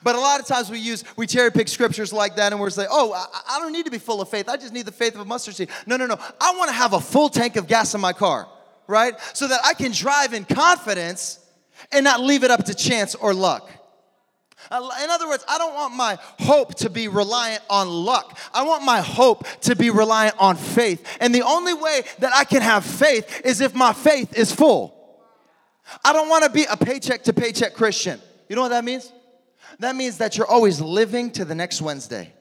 But 0.02 0.16
a 0.16 0.20
lot 0.20 0.40
of 0.40 0.46
times 0.46 0.70
we 0.70 0.78
use, 0.78 1.04
we 1.16 1.26
cherry 1.26 1.50
pick 1.50 1.68
scriptures 1.68 2.12
like 2.12 2.36
that 2.36 2.52
and 2.52 2.60
we're 2.60 2.70
like, 2.76 2.88
oh, 2.90 3.12
I, 3.12 3.56
I 3.56 3.60
don't 3.60 3.72
need 3.72 3.84
to 3.84 3.90
be 3.90 3.98
full 3.98 4.20
of 4.20 4.28
faith. 4.28 4.48
I 4.48 4.56
just 4.56 4.72
need 4.72 4.86
the 4.86 4.92
faith 4.92 5.14
of 5.14 5.20
a 5.20 5.24
mustard 5.24 5.54
seed. 5.54 5.70
No, 5.86 5.96
no, 5.96 6.06
no. 6.06 6.18
I 6.40 6.54
want 6.56 6.68
to 6.68 6.74
have 6.74 6.92
a 6.92 7.00
full 7.00 7.28
tank 7.28 7.56
of 7.56 7.66
gas 7.68 7.94
in 7.94 8.00
my 8.00 8.12
car, 8.12 8.48
right? 8.86 9.14
So 9.34 9.48
that 9.48 9.60
I 9.64 9.74
can 9.74 9.92
drive 9.92 10.34
in 10.34 10.44
confidence 10.44 11.38
and 11.92 12.04
not 12.04 12.20
leave 12.20 12.44
it 12.44 12.50
up 12.50 12.64
to 12.64 12.74
chance 12.74 13.14
or 13.14 13.32
luck. 13.32 13.70
In 14.70 15.10
other 15.10 15.28
words, 15.28 15.44
I 15.48 15.56
don't 15.56 15.74
want 15.74 15.94
my 15.94 16.18
hope 16.40 16.74
to 16.76 16.90
be 16.90 17.08
reliant 17.08 17.62
on 17.70 17.88
luck. 17.88 18.38
I 18.52 18.64
want 18.64 18.84
my 18.84 19.00
hope 19.00 19.46
to 19.62 19.76
be 19.76 19.88
reliant 19.88 20.34
on 20.38 20.56
faith. 20.56 21.06
And 21.20 21.34
the 21.34 21.42
only 21.42 21.72
way 21.72 22.02
that 22.18 22.32
I 22.34 22.44
can 22.44 22.60
have 22.60 22.84
faith 22.84 23.42
is 23.44 23.60
if 23.60 23.74
my 23.74 23.92
faith 23.92 24.36
is 24.36 24.52
full. 24.52 24.97
I 26.04 26.12
don't 26.12 26.28
want 26.28 26.44
to 26.44 26.50
be 26.50 26.64
a 26.64 26.76
paycheck 26.76 27.24
to 27.24 27.32
paycheck 27.32 27.74
Christian. 27.74 28.20
You 28.48 28.56
know 28.56 28.62
what 28.62 28.68
that 28.68 28.84
means? 28.84 29.12
That 29.78 29.96
means 29.96 30.18
that 30.18 30.36
you're 30.36 30.46
always 30.46 30.80
living 30.80 31.30
to 31.32 31.44
the 31.44 31.54
next 31.54 31.82
Wednesday. 31.82 32.32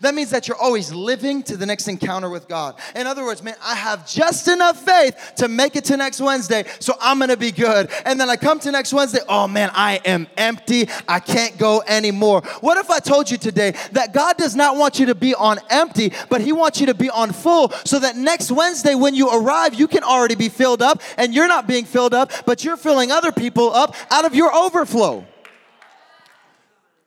That 0.00 0.14
means 0.14 0.30
that 0.30 0.48
you're 0.48 0.56
always 0.56 0.92
living 0.92 1.42
to 1.44 1.56
the 1.56 1.64
next 1.64 1.88
encounter 1.88 2.28
with 2.28 2.48
God. 2.48 2.78
In 2.94 3.06
other 3.06 3.24
words, 3.24 3.42
man, 3.42 3.54
I 3.62 3.74
have 3.74 4.08
just 4.08 4.48
enough 4.48 4.84
faith 4.84 5.32
to 5.36 5.48
make 5.48 5.76
it 5.76 5.84
to 5.86 5.96
next 5.96 6.20
Wednesday, 6.20 6.64
so 6.80 6.94
I'm 7.00 7.18
gonna 7.18 7.36
be 7.36 7.52
good. 7.52 7.90
And 8.04 8.20
then 8.20 8.28
I 8.28 8.36
come 8.36 8.58
to 8.60 8.72
next 8.72 8.92
Wednesday, 8.92 9.20
oh 9.28 9.46
man, 9.48 9.70
I 9.72 10.00
am 10.04 10.26
empty. 10.36 10.88
I 11.06 11.20
can't 11.20 11.56
go 11.58 11.82
anymore. 11.86 12.42
What 12.60 12.76
if 12.78 12.90
I 12.90 12.98
told 12.98 13.30
you 13.30 13.38
today 13.38 13.74
that 13.92 14.12
God 14.12 14.36
does 14.36 14.56
not 14.56 14.76
want 14.76 14.98
you 14.98 15.06
to 15.06 15.14
be 15.14 15.34
on 15.34 15.58
empty, 15.70 16.12
but 16.28 16.40
He 16.40 16.52
wants 16.52 16.80
you 16.80 16.86
to 16.86 16.94
be 16.94 17.08
on 17.08 17.32
full 17.32 17.70
so 17.84 17.98
that 18.00 18.16
next 18.16 18.50
Wednesday 18.50 18.94
when 18.94 19.14
you 19.14 19.30
arrive, 19.30 19.74
you 19.74 19.88
can 19.88 20.02
already 20.02 20.34
be 20.34 20.48
filled 20.48 20.82
up 20.82 21.02
and 21.16 21.32
you're 21.34 21.48
not 21.48 21.66
being 21.66 21.84
filled 21.84 22.14
up, 22.14 22.32
but 22.46 22.64
you're 22.64 22.76
filling 22.76 23.10
other 23.10 23.32
people 23.32 23.72
up 23.72 23.94
out 24.10 24.24
of 24.24 24.34
your 24.34 24.52
overflow? 24.52 25.24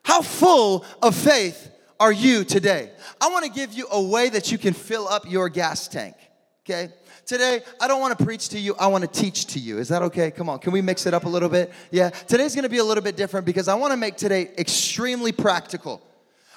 How 0.04 0.22
full 0.22 0.84
of 1.00 1.14
faith 1.14 1.71
are 2.02 2.10
you 2.10 2.42
today? 2.42 2.90
I 3.20 3.28
want 3.28 3.44
to 3.44 3.50
give 3.50 3.72
you 3.72 3.86
a 3.92 4.02
way 4.02 4.28
that 4.28 4.50
you 4.50 4.58
can 4.58 4.74
fill 4.74 5.06
up 5.06 5.30
your 5.30 5.48
gas 5.48 5.86
tank, 5.86 6.16
okay? 6.64 6.92
Today, 7.24 7.60
I 7.80 7.86
don't 7.86 8.00
want 8.00 8.18
to 8.18 8.24
preach 8.24 8.48
to 8.48 8.58
you, 8.58 8.74
I 8.74 8.88
want 8.88 9.02
to 9.02 9.20
teach 9.20 9.46
to 9.52 9.60
you. 9.60 9.78
Is 9.78 9.86
that 9.90 10.02
okay? 10.02 10.32
Come 10.32 10.48
on, 10.48 10.58
can 10.58 10.72
we 10.72 10.82
mix 10.82 11.06
it 11.06 11.14
up 11.14 11.26
a 11.26 11.28
little 11.28 11.48
bit? 11.48 11.72
Yeah, 11.92 12.10
today's 12.10 12.56
going 12.56 12.64
to 12.64 12.68
be 12.68 12.78
a 12.78 12.84
little 12.84 13.04
bit 13.04 13.16
different 13.16 13.46
because 13.46 13.68
I 13.68 13.76
want 13.76 13.92
to 13.92 13.96
make 13.96 14.16
today 14.16 14.50
extremely 14.58 15.30
practical. 15.30 16.02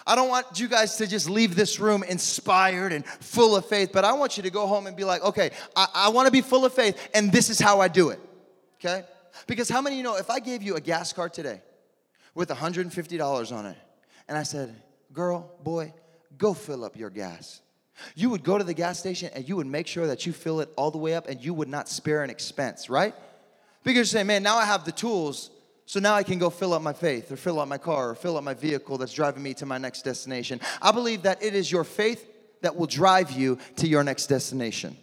I 0.08 0.16
don't 0.16 0.30
want 0.30 0.60
you 0.60 0.68
guys 0.68 0.96
to 0.96 1.06
just 1.06 1.30
leave 1.30 1.56
this 1.56 1.80
room 1.80 2.02
inspired 2.02 2.92
and 2.92 3.06
full 3.06 3.56
of 3.56 3.68
faith, 3.68 3.92
but 3.94 4.04
I 4.04 4.14
want 4.14 4.38
you 4.38 4.44
to 4.44 4.50
go 4.50 4.66
home 4.66 4.88
and 4.88 4.98
be 4.98 5.04
like, 5.04 5.24
okay, 5.24 5.52
I, 5.75 5.88
I 5.94 6.10
want 6.10 6.25
to 6.25 6.32
be 6.32 6.42
full 6.42 6.66
of 6.66 6.74
faith, 6.74 7.10
and 7.14 7.32
this 7.32 7.52
is 7.52 7.60
how 7.60 7.82
I 7.82 7.88
do 7.88 8.10
it. 8.10 8.20
Okay? 8.80 9.04
Because 9.46 9.70
how 9.70 9.82
many 9.82 9.98
of 9.98 9.98
you 9.98 10.04
know 10.04 10.18
if 10.18 10.32
I 10.32 10.40
gave 10.40 10.64
you 10.64 10.75
a 10.75 10.82
gas 10.82 11.14
card 11.14 11.36
today 11.36 11.62
with 12.34 12.50
$150 12.50 13.56
on 13.56 13.66
it, 13.68 13.78
and 14.28 14.36
I 14.36 14.42
said, 14.42 14.75
girl, 15.15 15.50
boy, 15.63 15.93
go 16.38 16.53
fill 16.53 16.84
up 16.84 16.98
your 16.98 17.10
gas. 17.10 17.62
You 18.13 18.29
would 18.29 18.43
go 18.43 18.57
to 18.57 18.63
the 18.63 18.74
gas 18.74 19.00
station 19.00 19.29
and 19.34 19.48
you 19.48 19.55
would 19.55 19.67
make 19.67 19.88
sure 19.88 20.07
that 20.07 20.25
you 20.25 20.34
fill 20.34 20.60
it 20.60 20.69
all 20.75 20.91
the 20.91 20.98
way 20.98 21.15
up 21.15 21.29
and 21.29 21.43
you 21.43 21.53
would 21.53 21.69
not 21.69 21.88
spare 21.88 22.24
an 22.24 22.29
expense, 22.29 22.89
right? 22.89 23.15
Because 23.84 24.12
you 24.13 24.19
say, 24.19 24.24
man, 24.24 24.43
now 24.43 24.57
I 24.57 24.65
have 24.65 24.84
the 24.84 24.91
tools, 24.91 25.50
so 25.86 26.00
now 26.00 26.15
I 26.15 26.24
can 26.24 26.38
go 26.38 26.50
fill 26.50 26.74
up 26.74 26.81
my 26.81 26.91
faith 26.91 27.31
or 27.31 27.38
fill 27.38 27.60
up 27.60 27.67
my 27.69 27.77
car 27.77 28.10
or 28.10 28.15
fill 28.15 28.36
up 28.36 28.43
my 28.43 28.53
vehicle 28.53 28.98
that's 28.98 29.13
driving 29.13 29.41
me 29.41 29.53
to 29.55 29.65
my 29.65 29.77
next 29.77 30.01
destination. 30.01 30.60
I 30.81 30.91
believe 30.91 31.22
that 31.22 31.41
it 31.41 31.55
is 31.55 31.72
your 31.72 31.86
faith 31.86 32.27
that 32.62 32.75
will 32.75 32.88
drive 32.88 33.31
you 33.31 33.57
to 33.77 33.88
your 33.88 34.03
next 34.03 34.27
destination. 34.27 34.98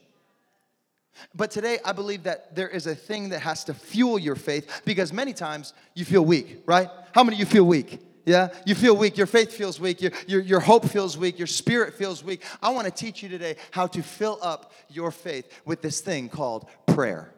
But 1.34 1.50
today, 1.50 1.78
I 1.84 1.92
believe 1.92 2.24
that 2.24 2.54
there 2.54 2.68
is 2.68 2.86
a 2.86 2.94
thing 2.94 3.30
that 3.30 3.40
has 3.40 3.64
to 3.64 3.74
fuel 3.74 4.18
your 4.18 4.34
faith 4.34 4.82
because 4.84 5.12
many 5.12 5.32
times 5.32 5.72
you 5.94 6.04
feel 6.04 6.24
weak, 6.24 6.62
right? 6.66 6.88
How 7.12 7.22
many 7.22 7.36
of 7.36 7.40
you 7.40 7.46
feel 7.46 7.64
weak? 7.64 8.00
Yeah? 8.24 8.48
You 8.64 8.74
feel 8.74 8.96
weak. 8.96 9.16
Your 9.16 9.26
faith 9.26 9.52
feels 9.52 9.80
weak. 9.80 10.00
Your, 10.00 10.12
your, 10.26 10.40
your 10.40 10.60
hope 10.60 10.84
feels 10.84 11.18
weak. 11.18 11.38
Your 11.38 11.46
spirit 11.46 11.94
feels 11.94 12.22
weak. 12.22 12.42
I 12.62 12.70
want 12.70 12.86
to 12.86 12.92
teach 12.92 13.22
you 13.22 13.28
today 13.28 13.56
how 13.70 13.86
to 13.88 14.02
fill 14.02 14.38
up 14.42 14.72
your 14.88 15.10
faith 15.10 15.50
with 15.64 15.82
this 15.82 16.00
thing 16.00 16.28
called 16.28 16.68
prayer. 16.86 17.32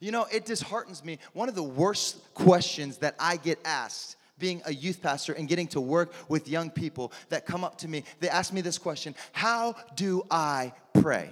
You 0.00 0.10
know, 0.10 0.26
it 0.32 0.44
disheartens 0.44 1.04
me. 1.04 1.18
One 1.32 1.48
of 1.48 1.54
the 1.54 1.62
worst 1.62 2.18
questions 2.34 2.98
that 2.98 3.14
I 3.18 3.36
get 3.36 3.58
asked 3.64 4.16
being 4.38 4.60
a 4.66 4.74
youth 4.74 5.00
pastor 5.00 5.32
and 5.32 5.48
getting 5.48 5.68
to 5.68 5.80
work 5.80 6.12
with 6.28 6.48
young 6.48 6.70
people 6.70 7.12
that 7.28 7.46
come 7.46 7.62
up 7.62 7.78
to 7.78 7.88
me, 7.88 8.04
they 8.20 8.28
ask 8.28 8.52
me 8.52 8.60
this 8.60 8.78
question 8.78 9.14
How 9.32 9.76
do 9.94 10.22
I 10.30 10.72
pray? 10.94 11.30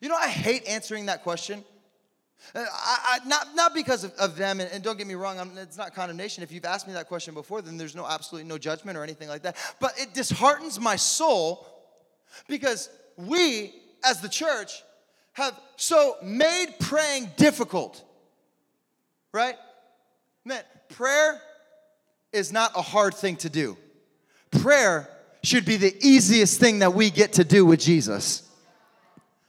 You 0.00 0.08
know, 0.08 0.16
I 0.16 0.28
hate 0.28 0.66
answering 0.66 1.06
that 1.06 1.22
question. 1.22 1.64
Uh, 2.54 2.60
I, 2.60 3.20
I, 3.22 3.28
not, 3.28 3.54
not 3.54 3.74
because 3.74 4.04
of, 4.04 4.12
of 4.14 4.36
them, 4.36 4.60
and, 4.60 4.70
and, 4.70 4.82
don't 4.82 4.96
get 4.96 5.06
me 5.06 5.14
wrong, 5.14 5.38
I'm, 5.38 5.56
it's 5.58 5.76
not 5.76 5.94
condemnation. 5.94 6.42
If 6.42 6.50
you've 6.50 6.64
asked 6.64 6.86
me 6.86 6.94
that 6.94 7.08
question 7.08 7.34
before, 7.34 7.60
then 7.62 7.76
there's 7.76 7.94
no 7.94 8.06
absolutely 8.06 8.48
no 8.48 8.58
judgment 8.58 8.96
or 8.96 9.02
anything 9.02 9.28
like 9.28 9.42
that. 9.42 9.56
But 9.80 9.98
it 9.98 10.14
disheartens 10.14 10.80
my 10.80 10.96
soul 10.96 11.66
because 12.48 12.88
we, 13.16 13.74
as 14.04 14.20
the 14.20 14.28
church, 14.28 14.82
have 15.34 15.58
so 15.76 16.16
made 16.22 16.74
praying 16.80 17.30
difficult. 17.36 18.02
Right? 19.32 19.56
Man, 20.44 20.62
prayer 20.88 21.40
is 22.32 22.52
not 22.52 22.72
a 22.76 22.82
hard 22.82 23.14
thing 23.14 23.36
to 23.36 23.50
do. 23.50 23.76
Prayer 24.50 25.08
should 25.42 25.64
be 25.64 25.76
the 25.76 25.94
easiest 26.00 26.58
thing 26.58 26.80
that 26.80 26.94
we 26.94 27.10
get 27.10 27.34
to 27.34 27.44
do 27.44 27.64
with 27.66 27.80
Jesus. 27.80 28.47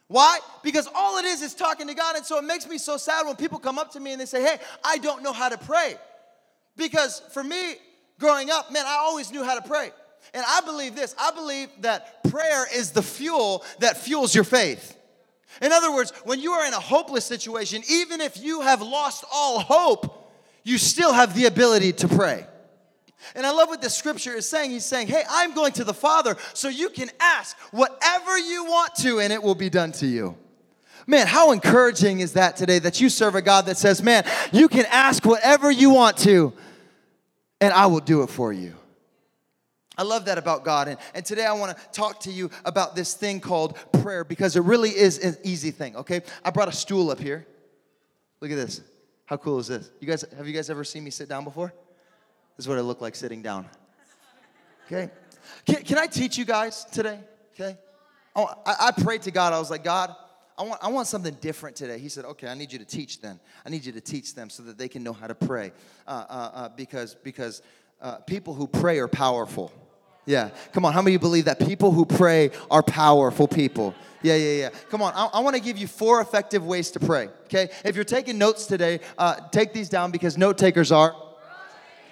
Why? 0.09 0.39
Because 0.63 0.89
all 0.93 1.17
it 1.19 1.25
is 1.25 1.43
is 1.43 1.53
talking 1.53 1.87
to 1.87 1.93
God. 1.93 2.15
And 2.15 2.25
so 2.25 2.39
it 2.39 2.43
makes 2.43 2.67
me 2.67 2.79
so 2.79 2.97
sad 2.97 3.27
when 3.27 3.35
people 3.35 3.59
come 3.59 3.77
up 3.77 3.91
to 3.91 3.99
me 3.99 4.11
and 4.11 4.19
they 4.19 4.25
say, 4.25 4.41
Hey, 4.41 4.57
I 4.83 4.97
don't 4.97 5.23
know 5.23 5.31
how 5.31 5.49
to 5.49 5.57
pray. 5.57 5.95
Because 6.75 7.21
for 7.31 7.43
me, 7.43 7.75
growing 8.19 8.49
up, 8.49 8.71
man, 8.71 8.85
I 8.87 8.97
always 9.01 9.31
knew 9.31 9.43
how 9.43 9.53
to 9.53 9.61
pray. 9.61 9.91
And 10.33 10.43
I 10.47 10.61
believe 10.61 10.95
this 10.95 11.15
I 11.17 11.31
believe 11.31 11.69
that 11.81 12.23
prayer 12.23 12.65
is 12.75 12.91
the 12.91 13.03
fuel 13.03 13.63
that 13.79 13.97
fuels 13.97 14.33
your 14.33 14.43
faith. 14.43 14.97
In 15.61 15.71
other 15.71 15.93
words, 15.93 16.11
when 16.23 16.39
you 16.39 16.53
are 16.53 16.65
in 16.65 16.73
a 16.73 16.79
hopeless 16.79 17.25
situation, 17.25 17.83
even 17.89 18.19
if 18.19 18.41
you 18.41 18.61
have 18.61 18.81
lost 18.81 19.23
all 19.31 19.59
hope, 19.59 20.31
you 20.63 20.77
still 20.77 21.13
have 21.13 21.35
the 21.35 21.45
ability 21.45 21.93
to 21.93 22.07
pray. 22.07 22.45
And 23.35 23.45
I 23.45 23.51
love 23.51 23.69
what 23.69 23.81
the 23.81 23.89
scripture 23.89 24.33
is 24.33 24.47
saying. 24.47 24.71
He's 24.71 24.85
saying, 24.85 25.07
Hey, 25.07 25.23
I'm 25.29 25.53
going 25.53 25.73
to 25.73 25.83
the 25.83 25.93
Father 25.93 26.37
so 26.53 26.69
you 26.69 26.89
can 26.89 27.09
ask 27.19 27.57
whatever 27.71 28.37
you 28.37 28.65
want 28.65 28.95
to 28.97 29.19
and 29.19 29.33
it 29.33 29.41
will 29.41 29.55
be 29.55 29.69
done 29.69 29.91
to 29.93 30.07
you. 30.07 30.37
Man, 31.07 31.27
how 31.27 31.51
encouraging 31.51 32.19
is 32.19 32.33
that 32.33 32.55
today 32.55 32.79
that 32.79 33.01
you 33.01 33.09
serve 33.09 33.35
a 33.35 33.41
God 33.41 33.65
that 33.65 33.77
says, 33.77 34.01
Man, 34.01 34.25
you 34.51 34.67
can 34.67 34.85
ask 34.91 35.25
whatever 35.25 35.71
you 35.71 35.89
want 35.89 36.17
to 36.19 36.53
and 37.61 37.73
I 37.73 37.87
will 37.87 37.99
do 37.99 38.23
it 38.23 38.27
for 38.27 38.53
you. 38.53 38.75
I 39.97 40.03
love 40.03 40.25
that 40.25 40.37
about 40.37 40.63
God. 40.63 40.87
And, 40.87 40.97
and 41.13 41.25
today 41.25 41.45
I 41.45 41.51
want 41.51 41.77
to 41.77 41.83
talk 41.91 42.21
to 42.21 42.31
you 42.31 42.49
about 42.63 42.95
this 42.95 43.15
thing 43.15 43.41
called 43.41 43.77
prayer 44.01 44.23
because 44.23 44.55
it 44.55 44.63
really 44.63 44.91
is 44.91 45.17
an 45.17 45.35
easy 45.43 45.71
thing, 45.71 45.97
okay? 45.97 46.21
I 46.45 46.51
brought 46.51 46.69
a 46.69 46.73
stool 46.73 47.11
up 47.11 47.19
here. 47.19 47.45
Look 48.39 48.49
at 48.49 48.55
this. 48.55 48.79
How 49.25 49.35
cool 49.35 49.59
is 49.59 49.67
this? 49.67 49.91
You 49.99 50.07
guys, 50.07 50.23
have 50.37 50.47
you 50.47 50.53
guys 50.53 50.69
ever 50.69 50.85
seen 50.85 51.03
me 51.03 51.11
sit 51.11 51.27
down 51.27 51.43
before? 51.43 51.73
Is 52.59 52.67
what 52.67 52.77
it 52.77 52.83
looked 52.83 53.01
like 53.01 53.15
sitting 53.15 53.41
down. 53.41 53.65
Okay? 54.85 55.09
Can, 55.65 55.81
can 55.81 55.97
I 55.97 56.07
teach 56.07 56.37
you 56.37 56.43
guys 56.43 56.83
today? 56.83 57.17
Okay? 57.53 57.77
Oh, 58.35 58.53
I, 58.65 58.87
I 58.87 59.01
prayed 59.01 59.21
to 59.21 59.31
God. 59.31 59.53
I 59.53 59.59
was 59.59 59.71
like, 59.71 59.81
God, 59.81 60.13
I 60.57 60.63
want, 60.63 60.83
I 60.83 60.89
want 60.89 61.07
something 61.07 61.37
different 61.39 61.77
today. 61.77 61.97
He 61.99 62.09
said, 62.09 62.25
okay, 62.25 62.49
I 62.49 62.55
need 62.55 62.73
you 62.73 62.79
to 62.79 62.83
teach 62.83 63.21
them. 63.21 63.39
I 63.65 63.69
need 63.69 63.85
you 63.85 63.93
to 63.93 64.01
teach 64.01 64.35
them 64.35 64.49
so 64.49 64.61
that 64.63 64.77
they 64.77 64.89
can 64.89 65.03
know 65.03 65.13
how 65.13 65.27
to 65.27 65.35
pray. 65.35 65.71
Uh, 66.05 66.25
uh, 66.29 66.51
uh, 66.53 66.69
because 66.75 67.15
because 67.15 67.61
uh, 68.01 68.17
people 68.17 68.53
who 68.53 68.67
pray 68.67 68.99
are 68.99 69.07
powerful. 69.07 69.71
Yeah. 70.25 70.49
Come 70.73 70.83
on. 70.83 70.91
How 70.91 71.01
many 71.01 71.15
believe 71.15 71.45
that 71.45 71.59
people 71.65 71.93
who 71.93 72.05
pray 72.05 72.51
are 72.69 72.83
powerful 72.83 73.47
people? 73.47 73.95
Yeah, 74.21 74.35
yeah, 74.35 74.51
yeah. 74.63 74.69
Come 74.89 75.01
on. 75.01 75.13
I, 75.15 75.27
I 75.27 75.39
want 75.39 75.55
to 75.55 75.61
give 75.61 75.77
you 75.77 75.87
four 75.87 76.19
effective 76.19 76.65
ways 76.65 76.91
to 76.91 76.99
pray. 76.99 77.29
Okay? 77.45 77.69
If 77.85 77.95
you're 77.95 78.03
taking 78.03 78.37
notes 78.37 78.65
today, 78.65 78.99
uh, 79.17 79.35
take 79.49 79.71
these 79.71 79.87
down 79.87 80.11
because 80.11 80.37
note 80.37 80.57
takers 80.57 80.91
are 80.91 81.15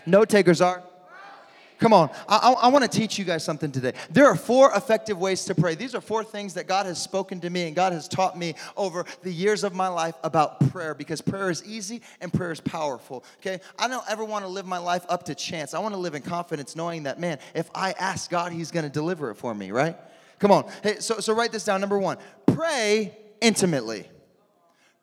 Note 0.07 0.29
takers 0.29 0.61
are? 0.61 0.81
Come 1.79 1.93
on, 1.93 2.09
I, 2.27 2.53
I, 2.53 2.67
want 2.69 2.89
to 2.91 2.97
teach 2.99 3.19
you 3.19 3.25
guys 3.25 3.43
something 3.43 3.71
today. 3.71 3.93
There 4.09 4.25
are 4.25 4.35
four 4.35 4.71
effective 4.73 5.19
ways 5.19 5.45
to 5.45 5.53
pray. 5.53 5.75
These 5.75 5.93
are 5.93 6.01
four 6.01 6.23
things 6.23 6.55
that 6.55 6.65
God 6.65 6.87
has 6.87 6.99
spoken 6.99 7.39
to 7.41 7.51
me 7.51 7.67
and 7.67 7.75
God 7.75 7.93
has 7.93 8.07
taught 8.07 8.35
me 8.35 8.55
over 8.75 9.05
the 9.21 9.31
years 9.31 9.63
of 9.63 9.75
my 9.75 9.87
life 9.87 10.15
about 10.23 10.71
prayer 10.71 10.95
because 10.95 11.21
prayer 11.21 11.51
is 11.51 11.63
easy 11.67 12.01
and 12.19 12.33
prayer 12.33 12.51
is 12.51 12.59
powerful. 12.59 13.23
Okay, 13.41 13.59
I 13.77 13.87
don't 13.87 14.03
ever 14.09 14.25
want 14.25 14.43
to 14.43 14.49
live 14.49 14.65
my 14.65 14.79
life 14.79 15.05
up 15.07 15.23
to 15.25 15.35
chance. 15.35 15.75
I 15.75 15.79
want 15.79 15.93
to 15.93 15.99
live 15.99 16.15
in 16.15 16.23
confidence 16.23 16.75
knowing 16.75 17.03
that, 17.03 17.19
man, 17.19 17.37
if 17.53 17.69
I 17.75 17.91
ask 17.99 18.31
God, 18.31 18.51
He's 18.51 18.71
going 18.71 18.85
to 18.85 18.91
deliver 18.91 19.29
it 19.29 19.35
for 19.35 19.53
me, 19.53 19.71
right? 19.71 19.95
Come 20.39 20.49
on. 20.49 20.65
Hey, 20.81 20.95
so, 20.99 21.19
so 21.19 21.33
write 21.35 21.51
this 21.51 21.65
down. 21.65 21.79
Number 21.79 21.99
one, 21.99 22.17
pray 22.47 23.15
intimately. 23.39 24.07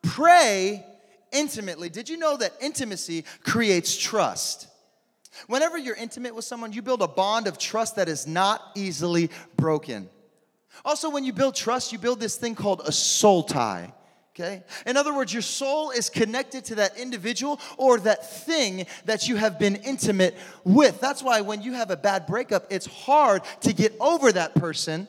Pray 0.01 0.85
intimately. 1.31 1.87
Did 1.87 2.09
you 2.09 2.17
know 2.17 2.35
that 2.35 2.51
intimacy 2.59 3.23
creates 3.43 3.95
trust? 3.95 4.67
Whenever 5.47 5.77
you're 5.77 5.95
intimate 5.95 6.35
with 6.35 6.45
someone, 6.45 6.73
you 6.73 6.81
build 6.81 7.01
a 7.01 7.07
bond 7.07 7.47
of 7.47 7.57
trust 7.57 7.95
that 7.97 8.09
is 8.09 8.25
not 8.25 8.61
easily 8.75 9.29
broken. 9.57 10.09
Also, 10.83 11.09
when 11.09 11.23
you 11.23 11.33
build 11.33 11.55
trust, 11.55 11.91
you 11.91 11.99
build 11.99 12.19
this 12.19 12.35
thing 12.35 12.55
called 12.55 12.81
a 12.85 12.91
soul 12.91 13.43
tie. 13.43 13.93
Okay? 14.35 14.63
In 14.85 14.97
other 14.97 15.15
words, 15.15 15.31
your 15.31 15.41
soul 15.41 15.91
is 15.91 16.09
connected 16.09 16.65
to 16.65 16.75
that 16.75 16.97
individual 16.97 17.59
or 17.77 17.99
that 17.99 18.29
thing 18.45 18.85
that 19.05 19.29
you 19.29 19.37
have 19.37 19.57
been 19.57 19.77
intimate 19.77 20.35
with. 20.65 20.99
That's 20.99 21.23
why 21.23 21.39
when 21.41 21.61
you 21.61 21.73
have 21.73 21.89
a 21.89 21.95
bad 21.95 22.25
breakup, 22.25 22.67
it's 22.69 22.85
hard 22.85 23.43
to 23.61 23.71
get 23.71 23.95
over 24.01 24.31
that 24.33 24.53
person 24.55 25.07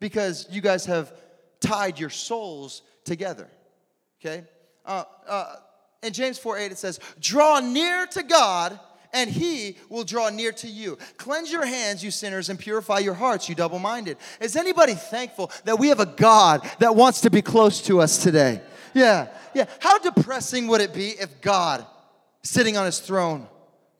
because 0.00 0.46
you 0.50 0.62
guys 0.62 0.86
have 0.86 1.12
tied 1.60 2.00
your 2.00 2.08
souls 2.08 2.80
together. 3.04 3.48
Okay? 4.20 4.44
Uh, 4.86 5.04
uh, 5.28 5.56
in 6.02 6.14
James 6.14 6.38
4 6.38 6.58
8, 6.58 6.72
it 6.72 6.78
says, 6.78 6.98
Draw 7.20 7.60
near 7.60 8.06
to 8.06 8.22
God 8.22 8.80
and 9.16 9.30
he 9.30 9.78
will 9.88 10.04
draw 10.04 10.28
near 10.28 10.52
to 10.52 10.68
you. 10.68 10.98
Cleanse 11.16 11.50
your 11.50 11.64
hands, 11.64 12.04
you 12.04 12.10
sinners, 12.10 12.50
and 12.50 12.58
purify 12.58 12.98
your 12.98 13.14
hearts, 13.14 13.48
you 13.48 13.54
double 13.54 13.78
minded. 13.78 14.18
Is 14.42 14.56
anybody 14.56 14.92
thankful 14.92 15.50
that 15.64 15.78
we 15.78 15.88
have 15.88 16.00
a 16.00 16.06
God 16.06 16.68
that 16.80 16.94
wants 16.94 17.22
to 17.22 17.30
be 17.30 17.40
close 17.40 17.80
to 17.82 18.00
us 18.00 18.22
today? 18.22 18.60
Yeah, 18.92 19.28
yeah. 19.54 19.64
How 19.80 19.98
depressing 19.98 20.68
would 20.68 20.82
it 20.82 20.92
be 20.92 21.10
if 21.10 21.40
God, 21.40 21.86
sitting 22.42 22.76
on 22.76 22.84
his 22.84 22.98
throne, 22.98 23.48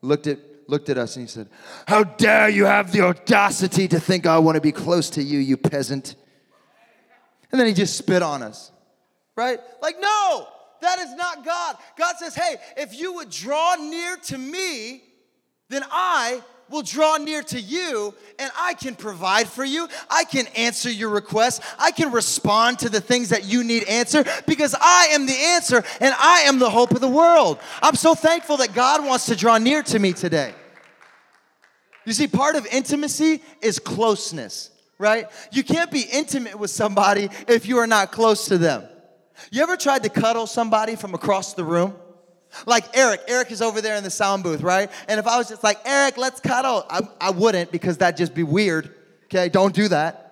looked 0.01 0.27
at 0.27 0.37
looked 0.67 0.89
at 0.89 0.97
us 0.97 1.15
and 1.15 1.25
he 1.25 1.31
said, 1.31 1.49
How 1.87 2.03
dare 2.03 2.49
you 2.49 2.65
have 2.65 2.91
the 2.91 3.01
audacity 3.01 3.87
to 3.87 3.99
think 3.99 4.27
I 4.27 4.37
want 4.37 4.55
to 4.55 4.61
be 4.61 4.71
close 4.71 5.09
to 5.11 5.23
you, 5.23 5.39
you 5.39 5.57
peasant? 5.57 6.15
And 7.51 7.59
then 7.59 7.67
he 7.67 7.73
just 7.73 7.97
spit 7.97 8.21
on 8.21 8.43
us, 8.43 8.71
right? 9.35 9.59
Like, 9.81 9.95
no, 9.99 10.47
that 10.81 10.99
is 10.99 11.15
not 11.15 11.45
God. 11.45 11.77
God 11.97 12.15
says, 12.17 12.35
Hey, 12.35 12.57
if 12.75 12.99
you 12.99 13.13
would 13.13 13.31
draw 13.31 13.75
near 13.75 14.17
to 14.25 14.37
me, 14.37 15.03
then 15.69 15.83
I 15.91 16.41
will 16.69 16.81
draw 16.81 17.17
near 17.17 17.43
to 17.43 17.59
you 17.59 18.13
and 18.39 18.51
I 18.57 18.73
can 18.73 18.95
provide 18.95 19.47
for 19.47 19.63
you. 19.63 19.87
I 20.09 20.23
can 20.25 20.47
answer 20.47 20.89
your 20.89 21.09
requests. 21.09 21.61
I 21.79 21.91
can 21.91 22.11
respond 22.11 22.79
to 22.79 22.89
the 22.89 23.01
things 23.01 23.29
that 23.29 23.45
you 23.45 23.63
need 23.63 23.83
answered 23.85 24.27
because 24.45 24.75
I 24.79 25.07
am 25.11 25.25
the 25.25 25.37
answer 25.37 25.83
and 26.01 26.13
I 26.17 26.41
am 26.41 26.59
the 26.59 26.69
hope 26.69 26.91
of 26.91 27.01
the 27.01 27.07
world. 27.07 27.59
I'm 27.81 27.95
so 27.95 28.15
thankful 28.15 28.57
that 28.57 28.73
God 28.73 29.05
wants 29.05 29.27
to 29.27 29.35
draw 29.35 29.57
near 29.57 29.83
to 29.83 29.99
me 29.99 30.13
today. 30.13 30.53
You 32.05 32.13
see, 32.13 32.27
part 32.27 32.55
of 32.55 32.65
intimacy 32.67 33.41
is 33.61 33.79
closeness, 33.79 34.69
right? 34.97 35.27
You 35.51 35.63
can't 35.63 35.91
be 35.91 36.01
intimate 36.01 36.57
with 36.57 36.71
somebody 36.71 37.29
if 37.47 37.67
you 37.67 37.77
are 37.79 37.87
not 37.87 38.11
close 38.11 38.45
to 38.45 38.57
them. 38.57 38.83
You 39.51 39.61
ever 39.63 39.77
tried 39.77 40.03
to 40.03 40.09
cuddle 40.09 40.47
somebody 40.47 40.95
from 40.95 41.13
across 41.13 41.53
the 41.53 41.63
room? 41.63 41.93
Like 42.65 42.97
Eric, 42.97 43.21
Eric 43.27 43.51
is 43.51 43.61
over 43.61 43.81
there 43.81 43.95
in 43.95 44.03
the 44.03 44.09
sound 44.09 44.43
booth, 44.43 44.61
right? 44.61 44.89
And 45.07 45.19
if 45.19 45.27
I 45.27 45.37
was 45.37 45.49
just 45.49 45.63
like, 45.63 45.79
Eric, 45.85 46.17
let's 46.17 46.39
cuddle, 46.39 46.85
I, 46.89 47.01
I 47.19 47.29
wouldn't 47.29 47.71
because 47.71 47.97
that'd 47.97 48.17
just 48.17 48.33
be 48.33 48.43
weird. 48.43 48.93
Okay, 49.25 49.49
don't 49.49 49.75
do 49.75 49.87
that. 49.89 50.23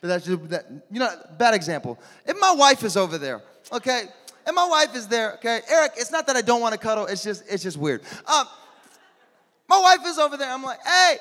But 0.00 0.08
that's 0.08 0.26
just, 0.26 0.48
that, 0.48 0.66
you 0.90 0.98
know, 0.98 1.10
bad 1.38 1.54
example. 1.54 1.98
If 2.26 2.38
my 2.40 2.52
wife 2.52 2.82
is 2.84 2.96
over 2.96 3.18
there, 3.18 3.42
okay, 3.72 4.04
and 4.46 4.56
my 4.56 4.66
wife 4.66 4.94
is 4.96 5.06
there, 5.08 5.34
okay, 5.34 5.60
Eric, 5.68 5.92
it's 5.96 6.10
not 6.10 6.26
that 6.26 6.36
I 6.36 6.40
don't 6.40 6.60
want 6.60 6.72
to 6.72 6.78
cuddle, 6.78 7.06
it's 7.06 7.22
just, 7.22 7.44
it's 7.48 7.62
just 7.62 7.76
weird. 7.76 8.02
Um, 8.26 8.46
my 9.68 9.78
wife 9.78 10.00
is 10.06 10.18
over 10.18 10.36
there, 10.36 10.50
I'm 10.50 10.62
like, 10.62 10.78
hey, 10.84 11.16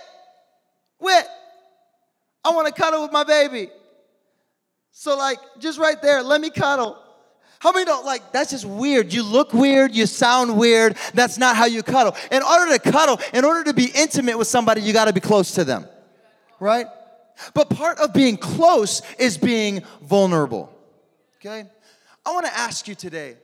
Wit, 1.00 1.28
I 2.44 2.52
want 2.52 2.68
to 2.68 2.74
cuddle 2.74 3.02
with 3.02 3.12
my 3.12 3.24
baby. 3.24 3.70
So, 4.92 5.18
like, 5.18 5.40
just 5.60 5.78
right 5.78 6.02
there, 6.02 6.24
let 6.24 6.42
me 6.42 6.50
cuddle. 6.50 6.98
How 7.60 7.74
many 7.74 7.86
don't 7.86 8.06
like 8.06 8.32
that's 8.32 8.52
just 8.52 8.66
weird? 8.66 9.14
You 9.14 9.22
look 9.22 9.54
weird, 9.54 9.94
you 9.94 10.06
sound 10.06 10.58
weird. 10.58 10.96
That's 11.14 11.38
not 11.38 11.58
how 11.58 11.66
you 11.66 11.84
cuddle. 11.84 12.16
In 12.32 12.42
order 12.42 12.78
to 12.78 12.92
cuddle, 12.92 13.20
in 13.34 13.44
order 13.44 13.66
to 13.66 13.74
be 13.74 13.92
intimate 13.94 14.38
with 14.38 14.48
somebody, 14.48 14.82
you 14.82 14.94
got 14.94 15.06
to 15.06 15.14
be 15.14 15.20
close 15.20 15.52
to 15.56 15.66
them. 15.66 15.86
Right? 16.60 16.88
But 17.54 17.70
part 17.70 18.00
of 18.00 18.14
being 18.14 18.38
close 18.38 19.02
is 19.18 19.38
being 19.38 19.84
vulnerable. 20.02 20.74
Okay? 21.40 21.66
I 22.26 22.32
want 22.32 22.46
to 22.46 22.58
ask 22.58 22.88
you 22.88 22.96
today 22.96 23.36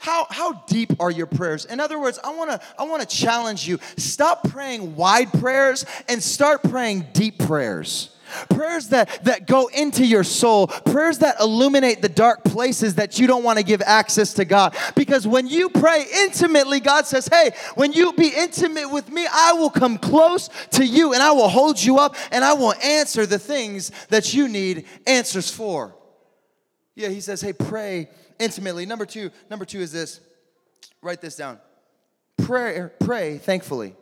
how, 0.00 0.26
how 0.30 0.52
deep 0.66 0.94
are 0.98 1.10
your 1.10 1.26
prayers? 1.26 1.66
In 1.66 1.78
other 1.78 2.00
words, 2.00 2.18
I 2.24 2.34
wanna, 2.34 2.58
I 2.78 2.84
wanna 2.84 3.04
challenge 3.04 3.68
you. 3.68 3.78
Stop 3.98 4.48
praying 4.48 4.96
wide 4.96 5.30
prayers 5.34 5.84
and 6.08 6.22
start 6.22 6.62
praying 6.62 7.08
deep 7.12 7.38
prayers. 7.38 8.08
Prayers 8.48 8.88
that, 8.88 9.24
that 9.24 9.46
go 9.46 9.66
into 9.66 10.06
your 10.06 10.24
soul, 10.24 10.68
prayers 10.68 11.18
that 11.18 11.38
illuminate 11.38 12.00
the 12.00 12.08
dark 12.08 12.44
places 12.44 12.94
that 12.94 13.18
you 13.18 13.26
don't 13.26 13.44
want 13.44 13.58
to 13.58 13.64
give 13.64 13.82
access 13.82 14.32
to 14.34 14.46
God. 14.46 14.74
Because 14.94 15.26
when 15.26 15.46
you 15.46 15.68
pray 15.68 16.06
intimately, 16.24 16.80
God 16.80 17.06
says, 17.06 17.28
Hey, 17.28 17.50
when 17.74 17.92
you 17.92 18.14
be 18.14 18.28
intimate 18.34 18.90
with 18.90 19.10
me, 19.10 19.26
I 19.30 19.52
will 19.52 19.68
come 19.68 19.98
close 19.98 20.48
to 20.70 20.86
you 20.86 21.12
and 21.12 21.22
I 21.22 21.32
will 21.32 21.48
hold 21.48 21.82
you 21.82 21.98
up 21.98 22.14
and 22.30 22.42
I 22.42 22.54
will 22.54 22.72
answer 22.74 23.26
the 23.26 23.38
things 23.38 23.90
that 24.08 24.32
you 24.32 24.48
need 24.48 24.86
answers 25.06 25.50
for. 25.50 25.94
Yeah, 26.94 27.08
he 27.08 27.20
says, 27.20 27.40
Hey, 27.40 27.52
pray 27.52 28.08
intimately. 28.40 28.86
Number 28.86 29.06
two, 29.06 29.30
number 29.48 29.64
two 29.64 29.80
is 29.80 29.92
this. 29.92 30.20
Write 31.02 31.20
this 31.20 31.36
down. 31.36 31.60
Pray, 32.36 32.88
pray 32.98 33.38
thankfully. 33.38 33.94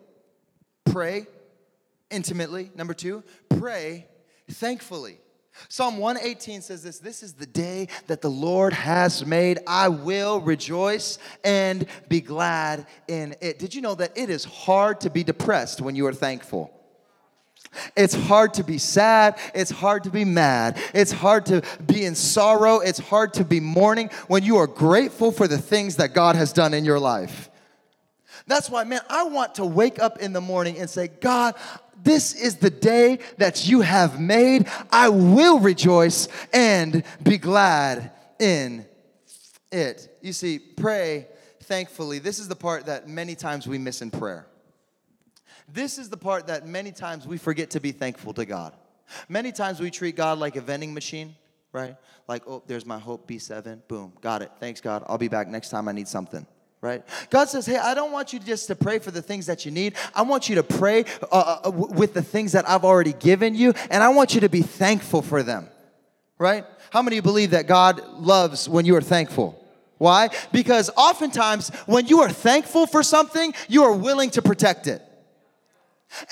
Pray 0.87 1.27
intimately. 2.11 2.71
Number 2.75 2.95
two, 2.95 3.23
pray 3.51 4.07
thankfully. 4.51 5.19
Psalm 5.69 5.99
118 5.99 6.63
says 6.63 6.83
this 6.83 6.99
This 6.99 7.23
is 7.23 7.35
the 7.35 7.47
day 7.47 7.89
that 8.07 8.23
the 8.23 8.31
Lord 8.31 8.73
has 8.73 9.27
made. 9.27 9.59
I 9.67 9.89
will 9.89 10.41
rejoice 10.41 11.19
and 11.45 11.87
be 12.09 12.21
glad 12.21 12.87
in 13.09 13.35
it. 13.41 13.59
Did 13.59 13.75
you 13.75 13.83
know 13.83 13.95
that 13.97 14.17
it 14.17 14.31
is 14.31 14.45
hard 14.45 15.01
to 15.01 15.11
be 15.11 15.25
depressed 15.25 15.81
when 15.81 15.97
you 15.97 16.07
are 16.07 16.13
thankful? 16.13 16.78
It's 17.97 18.15
hard 18.15 18.55
to 18.55 18.65
be 18.65 18.79
sad. 18.79 19.39
It's 19.55 19.71
hard 19.71 20.05
to 20.05 20.11
be 20.11 20.25
mad. 20.25 20.79
It's 20.95 21.13
hard 21.13 21.47
to 21.47 21.63
be 21.87 22.05
in 22.05 22.15
sorrow. 22.15 22.81
It's 22.81 22.99
hard 22.99 23.35
to 23.35 23.45
be 23.45 23.61
mourning 23.61 24.11
when 24.27 24.43
you 24.43 24.57
are 24.57 24.67
grateful 24.67 25.33
for 25.33 25.49
the 25.49 25.59
things 25.59 25.97
that 25.97 26.15
God 26.15 26.37
has 26.37 26.53
done 26.53 26.75
in 26.75 26.85
your 26.85 26.99
life. 26.99 27.51
That's 28.47 28.71
why, 28.71 28.85
man, 28.85 29.01
I 29.11 29.25
want 29.25 29.57
to 29.57 29.65
wake 29.65 29.99
up 29.99 30.19
in 30.19 30.33
the 30.33 30.41
morning 30.41 30.79
and 30.79 30.89
say, 30.89 31.09
God, 31.09 31.55
this 32.03 32.35
is 32.35 32.57
the 32.57 32.71
day 32.71 33.19
that 33.37 33.69
you 33.69 33.83
have 33.83 34.21
made. 34.21 34.67
I 34.91 35.09
will 35.09 35.59
rejoice 35.59 36.29
and 36.53 37.03
be 37.23 37.39
glad 37.39 38.13
in 38.39 38.87
it. 39.71 40.19
You 40.23 40.33
see, 40.33 40.59
pray 40.59 41.27
thankfully. 41.63 42.19
This 42.19 42.39
is 42.39 42.49
the 42.49 42.57
part 42.57 42.87
that 42.87 43.09
many 43.09 43.35
times 43.35 43.67
we 43.67 43.77
miss 43.77 44.01
in 44.01 44.11
prayer. 44.11 44.47
This 45.73 45.99
is 45.99 46.09
the 46.09 46.17
part 46.17 46.47
that 46.47 46.67
many 46.67 46.93
times 46.93 47.27
we 47.27 47.39
forget 47.39 47.71
to 47.71 47.81
be 47.81 47.93
thankful 47.93 48.33
to 48.35 48.45
God. 48.45 48.73
Many 49.29 49.53
times 49.53 49.81
we 49.81 49.91
treat 49.91 50.17
God 50.17 50.39
like 50.39 50.57
a 50.57 50.61
vending 50.61 50.95
machine, 50.95 51.35
right? 51.73 51.97
Like, 52.27 52.47
oh, 52.47 52.63
there's 52.67 52.87
my 52.87 52.99
Hope 52.99 53.29
B7. 53.29 53.87
Boom, 53.89 54.13
got 54.21 54.43
it. 54.43 54.51
Thanks, 54.61 54.81
God. 54.81 55.05
I'll 55.07 55.19
be 55.19 55.29
back 55.29 55.49
next 55.49 55.71
time 55.71 55.89
I 55.89 55.93
need 55.93 56.09
something 56.09 56.47
right? 56.81 57.03
God 57.31 57.49
says, 57.49 57.67
hey, 57.67 57.77
I 57.77 57.95
don't 57.95 58.13
want 58.13 58.33
you 58.33 58.39
just 58.39 58.69
to 58.69 58.77
pray 58.77 58.99
for 58.99 59.11
the 59.11 59.23
things 59.23 59.47
that 59.47 59.65
you 59.65 59.73
need. 59.73 59.95
I 60.15 60.23
want 60.23 60.49
you 60.49 60.57
to 60.57 60.63
pray 60.63 61.05
uh, 61.23 61.27
uh, 61.33 61.61
uh 61.65 61.71
with 61.71 62.15
the 62.15 62.23
things 62.23 62.53
that 62.53 62.69
I've 62.69 62.85
already 62.85 63.13
given 63.13 63.55
you, 63.55 63.75
and 63.91 64.03
I 64.03 64.11
want 64.11 64.35
you 64.35 64.41
to 64.43 64.49
be 64.49 64.63
thankful 64.63 65.23
for 65.23 65.43
them, 65.43 65.69
right? 66.39 66.65
How 66.91 67.03
many 67.03 67.21
believe 67.21 67.51
that 67.51 67.67
God 67.67 68.01
loves 68.19 68.69
when 68.69 68.85
you 68.85 68.97
are 68.97 69.03
thankful? 69.03 69.65
Why? 69.99 70.31
Because 70.53 70.91
oftentimes 70.97 71.71
when 71.87 72.07
you 72.07 72.21
are 72.21 72.31
thankful 72.31 72.87
for 72.87 73.03
something, 73.03 73.53
you 73.69 73.83
are 73.83 73.93
willing 73.93 74.31
to 74.31 74.43
protect 74.43 74.87
it. 74.87 75.03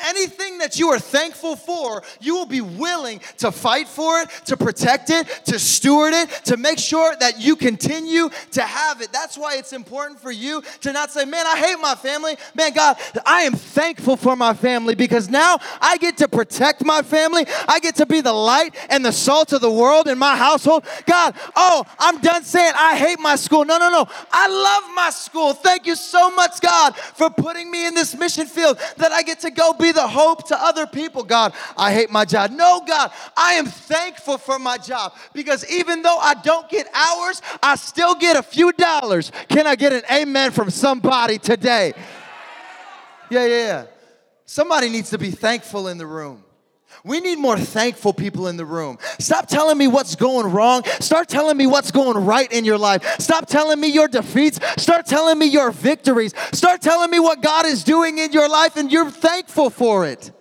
Anything 0.04 0.58
that 0.58 0.78
you 0.78 0.88
are 0.88 0.98
thankful 0.98 1.54
for, 1.54 2.02
you 2.20 2.34
will 2.34 2.46
be 2.46 2.60
willing 2.60 3.20
to 3.38 3.52
fight 3.52 3.86
for 3.86 4.20
it, 4.20 4.30
to 4.46 4.56
protect 4.56 5.10
it, 5.10 5.28
to 5.46 5.58
steward 5.58 6.14
it, 6.14 6.30
to 6.46 6.56
make 6.56 6.78
sure 6.78 7.14
that 7.20 7.40
you 7.40 7.56
continue 7.56 8.30
to 8.52 8.62
have 8.62 9.00
it. 9.02 9.12
That's 9.12 9.36
why 9.36 9.56
it's 9.56 9.72
important 9.72 10.20
for 10.20 10.32
you 10.32 10.62
to 10.80 10.92
not 10.92 11.10
say, 11.10 11.24
Man, 11.24 11.46
I 11.46 11.56
hate 11.56 11.78
my 11.80 11.94
family. 11.94 12.36
Man, 12.54 12.72
God, 12.72 12.96
I 13.24 13.42
am 13.42 13.52
thankful 13.52 14.16
for 14.16 14.34
my 14.34 14.54
family 14.54 14.94
because 14.94 15.28
now 15.28 15.58
I 15.80 15.98
get 15.98 16.16
to 16.18 16.28
protect 16.28 16.84
my 16.84 17.02
family. 17.02 17.46
I 17.68 17.78
get 17.80 17.96
to 17.96 18.06
be 18.06 18.20
the 18.22 18.32
light 18.32 18.74
and 18.88 19.04
the 19.04 19.12
salt 19.12 19.52
of 19.52 19.60
the 19.60 19.70
world 19.70 20.08
in 20.08 20.18
my 20.18 20.36
household. 20.36 20.84
God, 21.04 21.34
oh, 21.54 21.84
I'm 21.98 22.20
done 22.20 22.44
saying 22.44 22.72
I 22.76 22.96
hate 22.96 23.20
my 23.20 23.36
school. 23.36 23.64
No, 23.64 23.78
no, 23.78 23.90
no. 23.90 24.06
I 24.32 24.48
love 24.48 24.94
my 24.94 25.10
school. 25.10 25.52
Thank 25.52 25.86
you 25.86 25.96
so 25.96 26.30
much, 26.30 26.60
God, 26.60 26.96
for 26.96 27.28
putting 27.30 27.70
me 27.70 27.86
in 27.86 27.94
this 27.94 28.16
mission 28.16 28.46
field 28.46 28.78
that 28.96 29.12
I 29.12 29.22
get 29.22 29.40
to 29.40 29.50
go 29.50 29.65
be 29.74 29.92
the 29.92 30.06
hope 30.06 30.48
to 30.48 30.56
other 30.56 30.86
people. 30.86 31.22
God, 31.22 31.52
I 31.76 31.92
hate 31.92 32.10
my 32.10 32.24
job. 32.24 32.50
No, 32.50 32.82
God, 32.86 33.10
I 33.36 33.54
am 33.54 33.66
thankful 33.66 34.38
for 34.38 34.58
my 34.58 34.78
job 34.78 35.14
because 35.32 35.68
even 35.70 36.02
though 36.02 36.18
I 36.18 36.34
don't 36.34 36.68
get 36.68 36.88
hours, 36.94 37.42
I 37.62 37.76
still 37.76 38.14
get 38.14 38.36
a 38.36 38.42
few 38.42 38.72
dollars. 38.72 39.32
Can 39.48 39.66
I 39.66 39.76
get 39.76 39.92
an 39.92 40.02
amen 40.10 40.52
from 40.52 40.70
somebody 40.70 41.38
today? 41.38 41.92
Yeah, 43.30 43.46
yeah, 43.46 43.66
yeah. 43.66 43.86
Somebody 44.44 44.88
needs 44.88 45.10
to 45.10 45.18
be 45.18 45.30
thankful 45.30 45.88
in 45.88 45.98
the 45.98 46.06
room. 46.06 46.45
We 47.06 47.20
need 47.20 47.38
more 47.38 47.56
thankful 47.56 48.12
people 48.12 48.48
in 48.48 48.56
the 48.56 48.64
room. 48.64 48.98
Stop 49.20 49.46
telling 49.46 49.78
me 49.78 49.86
what's 49.86 50.16
going 50.16 50.50
wrong. 50.50 50.82
Start 50.98 51.28
telling 51.28 51.56
me 51.56 51.68
what's 51.68 51.92
going 51.92 52.24
right 52.24 52.50
in 52.50 52.64
your 52.64 52.78
life. 52.78 53.20
Stop 53.20 53.46
telling 53.46 53.78
me 53.78 53.86
your 53.86 54.08
defeats. 54.08 54.58
Start 54.76 55.06
telling 55.06 55.38
me 55.38 55.46
your 55.46 55.70
victories. 55.70 56.34
Start 56.50 56.82
telling 56.82 57.08
me 57.08 57.20
what 57.20 57.42
God 57.42 57.64
is 57.64 57.84
doing 57.84 58.18
in 58.18 58.32
your 58.32 58.48
life 58.48 58.76
and 58.76 58.90
you're 58.90 59.08
thankful 59.08 59.70
for 59.70 60.04
it. 60.04 60.32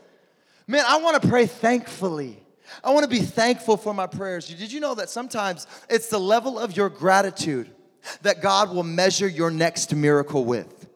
Man, 0.66 0.84
I 0.88 0.98
want 0.98 1.22
to 1.22 1.30
pray 1.30 1.46
thankfully. 1.46 2.44
I 2.84 2.90
want 2.90 3.04
to 3.04 3.10
be 3.10 3.22
thankful 3.22 3.78
for 3.78 3.94
my 3.94 4.08
prayers. 4.08 4.48
Did 4.48 4.72
you 4.72 4.80
know 4.80 4.96
that 4.96 5.12
sometimes 5.12 5.68
it's 5.88 6.08
the 6.08 6.20
level 6.20 6.58
of 6.58 6.76
your 6.76 6.90
gratitude 6.90 7.70
that 8.24 8.42
God 8.42 8.74
will 8.74 8.82
measure 8.82 9.28
your 9.28 9.52
next 9.52 9.94
miracle 9.94 10.44
with? 10.44 10.88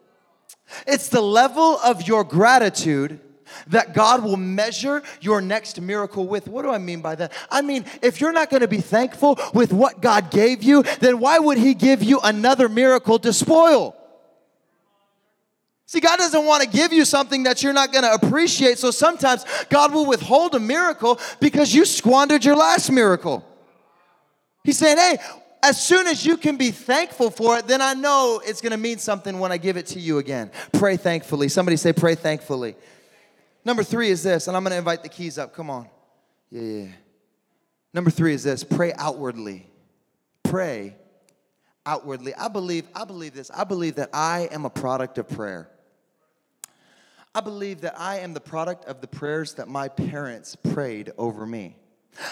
It's 0.87 1.09
the 1.09 1.21
level 1.21 1.77
of 1.83 2.07
your 2.07 2.23
gratitude 2.23 3.19
that 3.67 3.93
God 3.93 4.23
will 4.23 4.37
measure 4.37 5.03
your 5.21 5.41
next 5.41 5.79
miracle 5.79 6.27
with. 6.27 6.47
What 6.47 6.63
do 6.63 6.71
I 6.71 6.77
mean 6.77 7.01
by 7.01 7.15
that? 7.15 7.33
I 7.49 7.61
mean, 7.61 7.85
if 8.01 8.21
you're 8.21 8.31
not 8.31 8.49
going 8.49 8.61
to 8.61 8.67
be 8.67 8.81
thankful 8.81 9.39
with 9.53 9.73
what 9.73 10.01
God 10.01 10.31
gave 10.31 10.63
you, 10.63 10.83
then 10.99 11.19
why 11.19 11.39
would 11.39 11.57
He 11.57 11.73
give 11.73 12.03
you 12.03 12.19
another 12.21 12.69
miracle 12.69 13.19
to 13.19 13.33
spoil? 13.33 13.95
See, 15.85 15.99
God 15.99 16.17
doesn't 16.17 16.45
want 16.45 16.61
to 16.61 16.69
give 16.69 16.93
you 16.93 17.03
something 17.03 17.43
that 17.43 17.63
you're 17.63 17.73
not 17.73 17.91
going 17.91 18.03
to 18.03 18.13
appreciate. 18.13 18.77
So 18.77 18.91
sometimes 18.91 19.43
God 19.69 19.91
will 19.91 20.05
withhold 20.05 20.53
a 20.53 20.59
miracle 20.59 21.19
because 21.39 21.73
you 21.73 21.83
squandered 21.83 22.45
your 22.45 22.55
last 22.55 22.91
miracle. 22.91 23.43
He's 24.63 24.77
saying, 24.77 24.97
hey, 24.97 25.17
as 25.63 25.83
soon 25.83 26.05
as 26.05 26.23
you 26.23 26.37
can 26.37 26.57
be 26.57 26.69
thankful 26.69 27.31
for 27.31 27.57
it, 27.57 27.67
then 27.67 27.81
I 27.81 27.95
know 27.95 28.39
it's 28.45 28.61
going 28.61 28.71
to 28.71 28.77
mean 28.77 28.99
something 28.99 29.39
when 29.39 29.51
I 29.51 29.57
give 29.57 29.77
it 29.77 29.87
to 29.87 29.99
you 29.99 30.19
again. 30.19 30.51
Pray 30.73 30.95
thankfully. 30.95 31.49
Somebody 31.49 31.75
say, 31.75 31.91
pray 31.91 32.13
thankfully. 32.13 32.75
Number 33.65 33.83
three 33.83 34.09
is 34.09 34.23
this, 34.23 34.47
and 34.47 34.55
I'm 34.55 34.63
going 34.63 34.71
to 34.71 34.77
invite 34.77 35.03
the 35.03 35.09
keys 35.09 35.37
up. 35.37 35.53
Come 35.53 35.69
on. 35.69 35.87
Yeah, 36.49 36.61
yeah. 36.61 36.87
Number 37.93 38.09
three 38.09 38.33
is 38.33 38.43
this 38.43 38.63
pray 38.63 38.93
outwardly. 38.93 39.67
Pray 40.43 40.95
outwardly. 41.85 42.33
I 42.35 42.47
believe, 42.47 42.87
I 42.95 43.05
believe 43.05 43.33
this. 43.33 43.51
I 43.51 43.63
believe 43.63 43.95
that 43.95 44.09
I 44.13 44.47
am 44.51 44.65
a 44.65 44.69
product 44.69 45.17
of 45.17 45.27
prayer. 45.27 45.69
I 47.33 47.41
believe 47.41 47.81
that 47.81 47.99
I 47.99 48.19
am 48.19 48.33
the 48.33 48.39
product 48.39 48.85
of 48.85 49.01
the 49.01 49.07
prayers 49.07 49.53
that 49.55 49.67
my 49.67 49.87
parents 49.87 50.55
prayed 50.55 51.11
over 51.17 51.45
me. 51.45 51.75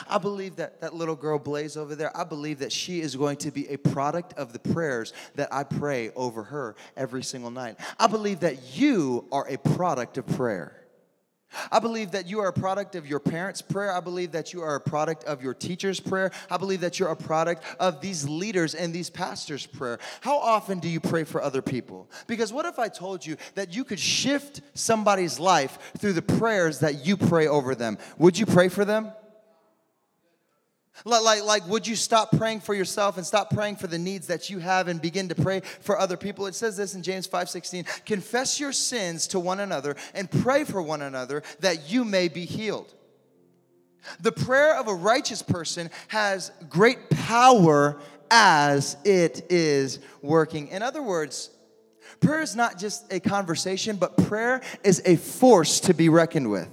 I 0.10 0.18
believe 0.18 0.56
that 0.56 0.82
that 0.82 0.96
little 0.96 1.16
girl 1.16 1.38
Blaze 1.38 1.78
over 1.78 1.96
there, 1.96 2.16
I 2.18 2.24
believe 2.24 2.60
that 2.60 2.72
she 2.72 3.00
is 3.00 3.16
going 3.16 3.38
to 3.38 3.52
be 3.52 3.68
a 3.70 3.78
product 3.78 4.34
of 4.34 4.54
the 4.54 4.60
prayers 4.60 5.14
that 5.36 5.54
I 5.54 5.64
pray 5.64 6.10
over 6.16 6.44
her 6.44 6.76
every 6.96 7.24
single 7.24 7.52
night. 7.52 7.78
I 8.00 8.08
believe 8.08 8.40
that 8.42 8.76
you 8.76 9.28
are 9.32 9.48
a 9.48 9.58
product 9.58 10.18
of 10.18 10.26
prayer. 10.26 10.87
I 11.72 11.80
believe 11.80 12.12
that 12.12 12.28
you 12.28 12.40
are 12.40 12.48
a 12.48 12.54
product 12.54 12.96
of 12.96 13.08
your 13.08 13.20
parents' 13.20 13.62
prayer. 13.62 13.94
I 13.94 14.00
believe 14.00 14.32
that 14.34 14.54
you 14.54 14.62
are 14.62 14.76
a 14.76 14.82
product 14.82 15.24
of 15.24 15.42
your 15.42 15.54
teacher's 15.54 16.00
prayer. 16.00 16.32
I 16.52 16.58
believe 16.58 16.82
that 16.82 17.00
you're 17.00 17.10
a 17.10 17.16
product 17.16 17.64
of 17.80 18.02
these 18.02 18.28
leaders 18.28 18.76
and 18.76 18.94
these 18.94 19.10
pastors' 19.10 19.66
prayer. 19.66 20.00
How 20.22 20.38
often 20.38 20.80
do 20.80 20.90
you 20.90 21.00
pray 21.00 21.24
for 21.24 21.42
other 21.42 21.62
people? 21.62 22.10
Because 22.28 22.52
what 22.52 22.66
if 22.66 22.80
I 22.80 22.90
told 22.90 23.26
you 23.26 23.38
that 23.56 23.74
you 23.74 23.84
could 23.84 24.00
shift 24.00 24.62
somebody's 24.74 25.40
life 25.40 25.94
through 25.98 26.14
the 26.14 26.22
prayers 26.22 26.80
that 26.80 27.06
you 27.06 27.18
pray 27.18 27.48
over 27.48 27.76
them? 27.76 27.98
Would 28.18 28.38
you 28.38 28.46
pray 28.46 28.70
for 28.70 28.86
them? 28.86 29.12
Like, 31.06 31.44
like, 31.44 31.68
would 31.68 31.86
you 31.86 31.96
stop 31.96 32.32
praying 32.32 32.62
for 32.62 32.74
yourself 32.74 33.18
and 33.18 33.26
stop 33.26 33.50
praying 33.52 33.76
for 33.76 33.88
the 33.88 34.00
needs 34.00 34.28
that 34.28 34.50
you 34.50 34.60
have 34.60 34.88
and 34.88 35.02
begin 35.02 35.30
to 35.30 35.36
pray 35.36 35.62
for 35.82 36.00
other 36.00 36.18
people? 36.18 36.48
It 36.48 36.56
says 36.56 36.76
this 36.76 36.96
in 36.96 37.04
James 37.04 37.28
5:16, 37.28 37.86
confess 38.06 38.60
your 38.60 38.72
sins 38.72 39.28
to 39.28 39.40
one 39.40 39.60
another 39.60 39.96
and 40.14 40.30
pray 40.30 40.64
for 40.64 40.82
one 40.82 41.02
another 41.02 41.44
that 41.60 41.90
you 41.90 42.04
may 42.04 42.28
be 42.28 42.46
healed. 42.46 42.94
The 44.20 44.32
prayer 44.32 44.76
of 44.76 44.88
a 44.88 44.94
righteous 44.94 45.42
person 45.42 45.90
has 46.08 46.52
great 46.70 47.10
power 47.10 48.00
as 48.32 48.98
it 49.04 49.46
is 49.50 50.00
working. 50.22 50.70
In 50.70 50.82
other 50.82 51.02
words, 51.02 51.50
prayer 52.20 52.42
is 52.42 52.56
not 52.56 52.78
just 52.78 53.12
a 53.12 53.20
conversation, 53.20 53.98
but 53.98 54.18
prayer 54.18 54.62
is 54.84 55.02
a 55.06 55.16
force 55.16 55.80
to 55.82 55.94
be 55.94 56.10
reckoned 56.10 56.50
with. 56.50 56.70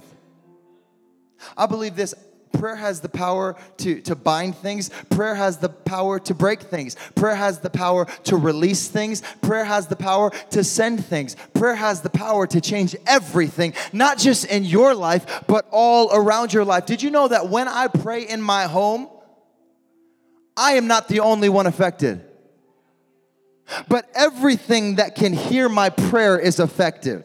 I 1.57 1.65
believe 1.65 1.95
this 1.95 2.13
Prayer 2.57 2.75
has 2.75 3.01
the 3.01 3.09
power 3.09 3.55
to, 3.77 4.01
to 4.01 4.15
bind 4.15 4.55
things. 4.55 4.89
Prayer 5.09 5.35
has 5.35 5.57
the 5.57 5.69
power 5.69 6.19
to 6.19 6.33
break 6.33 6.61
things. 6.61 6.95
Prayer 7.15 7.35
has 7.35 7.59
the 7.59 7.69
power 7.69 8.05
to 8.23 8.37
release 8.37 8.87
things. 8.87 9.21
Prayer 9.41 9.65
has 9.65 9.87
the 9.87 9.95
power 9.95 10.31
to 10.51 10.63
send 10.63 11.05
things. 11.05 11.35
Prayer 11.53 11.75
has 11.75 12.01
the 12.01 12.09
power 12.09 12.47
to 12.47 12.61
change 12.61 12.95
everything, 13.05 13.73
not 13.93 14.17
just 14.17 14.45
in 14.45 14.63
your 14.63 14.95
life, 14.95 15.43
but 15.47 15.67
all 15.71 16.09
around 16.13 16.53
your 16.53 16.65
life. 16.65 16.85
Did 16.85 17.03
you 17.03 17.11
know 17.11 17.27
that 17.27 17.49
when 17.49 17.67
I 17.67 17.87
pray 17.87 18.23
in 18.27 18.41
my 18.41 18.63
home, 18.63 19.09
I 20.57 20.73
am 20.73 20.87
not 20.87 21.07
the 21.07 21.19
only 21.19 21.49
one 21.49 21.67
affected? 21.67 22.23
But 23.87 24.09
everything 24.13 24.95
that 24.95 25.15
can 25.15 25.33
hear 25.33 25.67
my 25.67 25.89
prayer 25.89 26.37
is 26.37 26.59
effective. 26.59 27.23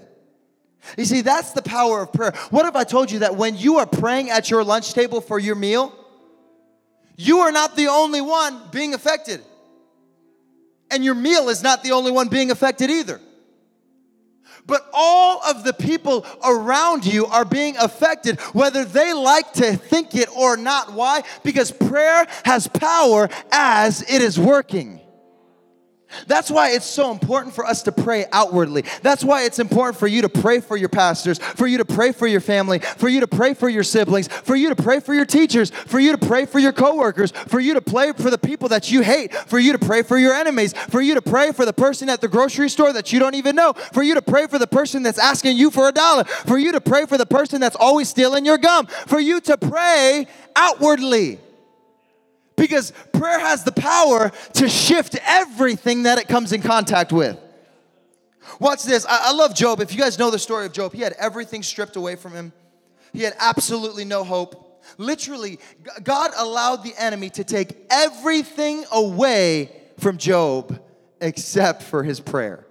You 0.96 1.04
see, 1.04 1.20
that's 1.20 1.52
the 1.52 1.62
power 1.62 2.02
of 2.02 2.12
prayer. 2.12 2.32
What 2.50 2.66
if 2.66 2.74
I 2.76 2.84
told 2.84 3.10
you 3.10 3.20
that 3.20 3.36
when 3.36 3.56
you 3.56 3.78
are 3.78 3.86
praying 3.86 4.30
at 4.30 4.50
your 4.50 4.64
lunch 4.64 4.92
table 4.92 5.20
for 5.20 5.38
your 5.38 5.54
meal, 5.54 5.94
you 7.16 7.40
are 7.40 7.52
not 7.52 7.76
the 7.76 7.88
only 7.88 8.20
one 8.20 8.60
being 8.70 8.94
affected? 8.94 9.42
And 10.90 11.04
your 11.04 11.14
meal 11.14 11.48
is 11.48 11.62
not 11.62 11.84
the 11.84 11.92
only 11.92 12.10
one 12.10 12.28
being 12.28 12.50
affected 12.50 12.90
either. 12.90 13.20
But 14.66 14.88
all 14.92 15.42
of 15.44 15.64
the 15.64 15.72
people 15.72 16.26
around 16.44 17.04
you 17.04 17.26
are 17.26 17.44
being 17.44 17.76
affected, 17.76 18.40
whether 18.52 18.84
they 18.84 19.12
like 19.12 19.52
to 19.54 19.76
think 19.76 20.14
it 20.14 20.28
or 20.36 20.56
not. 20.56 20.92
Why? 20.92 21.22
Because 21.42 21.70
prayer 21.70 22.26
has 22.44 22.66
power 22.68 23.28
as 23.50 24.02
it 24.02 24.22
is 24.22 24.38
working. 24.38 24.99
That's 26.26 26.50
why 26.50 26.70
it's 26.70 26.86
so 26.86 27.10
important 27.10 27.54
for 27.54 27.64
us 27.64 27.82
to 27.82 27.92
pray 27.92 28.26
outwardly. 28.32 28.84
That's 29.02 29.24
why 29.24 29.44
it's 29.44 29.58
important 29.58 29.98
for 29.98 30.06
you 30.06 30.22
to 30.22 30.28
pray 30.28 30.60
for 30.60 30.76
your 30.76 30.88
pastors, 30.88 31.38
for 31.38 31.66
you 31.66 31.78
to 31.78 31.84
pray 31.84 32.12
for 32.12 32.26
your 32.26 32.40
family, 32.40 32.78
for 32.78 33.08
you 33.08 33.20
to 33.20 33.26
pray 33.26 33.54
for 33.54 33.68
your 33.68 33.82
siblings, 33.82 34.28
for 34.28 34.56
you 34.56 34.68
to 34.68 34.76
pray 34.76 35.00
for 35.00 35.14
your 35.14 35.24
teachers, 35.24 35.70
for 35.70 35.98
you 36.00 36.12
to 36.16 36.18
pray 36.18 36.46
for 36.46 36.58
your 36.58 36.72
coworkers, 36.72 37.30
for 37.30 37.60
you 37.60 37.74
to 37.74 37.80
pray 37.80 38.12
for 38.12 38.30
the 38.30 38.38
people 38.38 38.68
that 38.68 38.90
you 38.90 39.02
hate, 39.02 39.32
for 39.34 39.58
you 39.58 39.72
to 39.72 39.78
pray 39.78 40.02
for 40.02 40.18
your 40.18 40.34
enemies, 40.34 40.72
for 40.88 41.00
you 41.00 41.14
to 41.14 41.22
pray 41.22 41.52
for 41.52 41.64
the 41.64 41.72
person 41.72 42.08
at 42.08 42.20
the 42.20 42.28
grocery 42.28 42.68
store 42.68 42.92
that 42.92 43.12
you 43.12 43.18
don't 43.18 43.34
even 43.34 43.56
know, 43.56 43.72
for 43.92 44.02
you 44.02 44.14
to 44.14 44.22
pray 44.22 44.46
for 44.46 44.58
the 44.58 44.66
person 44.66 45.02
that's 45.02 45.18
asking 45.18 45.56
you 45.56 45.70
for 45.70 45.88
a 45.88 45.92
dollar, 45.92 46.24
for 46.24 46.58
you 46.58 46.72
to 46.72 46.80
pray 46.80 47.06
for 47.06 47.18
the 47.18 47.26
person 47.26 47.60
that's 47.60 47.76
always 47.76 48.08
stealing 48.08 48.44
your 48.44 48.58
gum, 48.58 48.86
for 48.86 49.20
you 49.20 49.40
to 49.40 49.56
pray 49.56 50.26
outwardly. 50.56 51.38
Because 52.60 52.92
prayer 53.14 53.40
has 53.40 53.64
the 53.64 53.72
power 53.72 54.30
to 54.52 54.68
shift 54.68 55.16
everything 55.24 56.02
that 56.02 56.18
it 56.18 56.28
comes 56.28 56.52
in 56.52 56.60
contact 56.60 57.10
with. 57.10 57.38
Watch 58.58 58.82
this. 58.82 59.06
I, 59.06 59.30
I, 59.30 59.32
love 59.32 59.54
Job. 59.54 59.80
If 59.80 59.94
you 59.94 59.98
guys 59.98 60.18
know 60.18 60.30
the 60.30 60.38
story 60.38 60.66
of 60.66 60.72
Job, 60.72 60.92
he 60.92 61.00
had 61.00 61.14
everything 61.14 61.62
stripped 61.62 61.96
away 61.96 62.16
from 62.16 62.32
him, 62.32 62.52
he 63.14 63.22
had 63.22 63.34
absolutely 63.38 64.04
no 64.04 64.24
hope. 64.24 64.84
Literally, 64.98 65.58
God 66.02 66.32
allowed 66.36 66.84
the 66.84 66.92
enemy 66.98 67.30
to 67.30 67.44
take 67.44 67.86
everything 67.88 68.84
away 68.92 69.72
from 69.98 70.18
Job 70.18 70.82
except 71.22 71.82
for 71.82 72.02
his 72.02 72.20
prayer. 72.20 72.66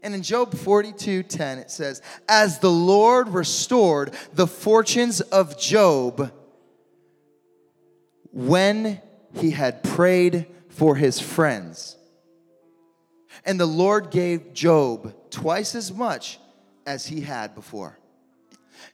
And 0.00 0.14
in 0.14 0.22
Job 0.22 0.54
42 0.56 1.24
10, 1.24 1.58
it 1.58 1.72
says, 1.72 2.02
As 2.28 2.60
the 2.60 2.70
Lord 2.70 3.30
restored 3.30 4.14
the 4.32 4.46
fortunes 4.46 5.20
of 5.20 5.58
Job, 5.58 6.32
when 8.38 9.02
he 9.34 9.50
had 9.50 9.82
prayed 9.82 10.46
for 10.68 10.94
his 10.94 11.18
friends. 11.18 11.96
And 13.44 13.58
the 13.58 13.66
Lord 13.66 14.12
gave 14.12 14.54
Job 14.54 15.12
twice 15.28 15.74
as 15.74 15.92
much 15.92 16.38
as 16.86 17.04
he 17.04 17.20
had 17.20 17.56
before. 17.56 17.98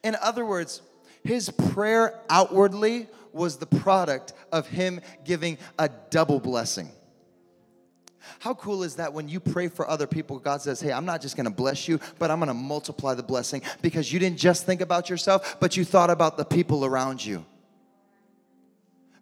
In 0.02 0.16
other 0.18 0.46
words, 0.46 0.80
his 1.24 1.50
prayer 1.50 2.18
outwardly 2.30 3.06
was 3.34 3.58
the 3.58 3.66
product 3.66 4.32
of 4.50 4.66
him 4.66 5.02
giving 5.26 5.58
a 5.78 5.90
double 6.08 6.40
blessing. 6.40 6.90
How 8.38 8.54
cool 8.54 8.82
is 8.82 8.96
that 8.96 9.12
when 9.12 9.28
you 9.28 9.40
pray 9.40 9.68
for 9.68 9.86
other 9.86 10.06
people, 10.06 10.38
God 10.38 10.62
says, 10.62 10.80
Hey, 10.80 10.90
I'm 10.90 11.04
not 11.04 11.20
just 11.20 11.36
gonna 11.36 11.50
bless 11.50 11.86
you, 11.86 12.00
but 12.18 12.30
I'm 12.30 12.38
gonna 12.38 12.54
multiply 12.54 13.12
the 13.12 13.22
blessing 13.22 13.60
because 13.82 14.10
you 14.10 14.18
didn't 14.18 14.38
just 14.38 14.64
think 14.64 14.80
about 14.80 15.10
yourself, 15.10 15.60
but 15.60 15.76
you 15.76 15.84
thought 15.84 16.08
about 16.08 16.38
the 16.38 16.46
people 16.46 16.86
around 16.86 17.22
you 17.22 17.44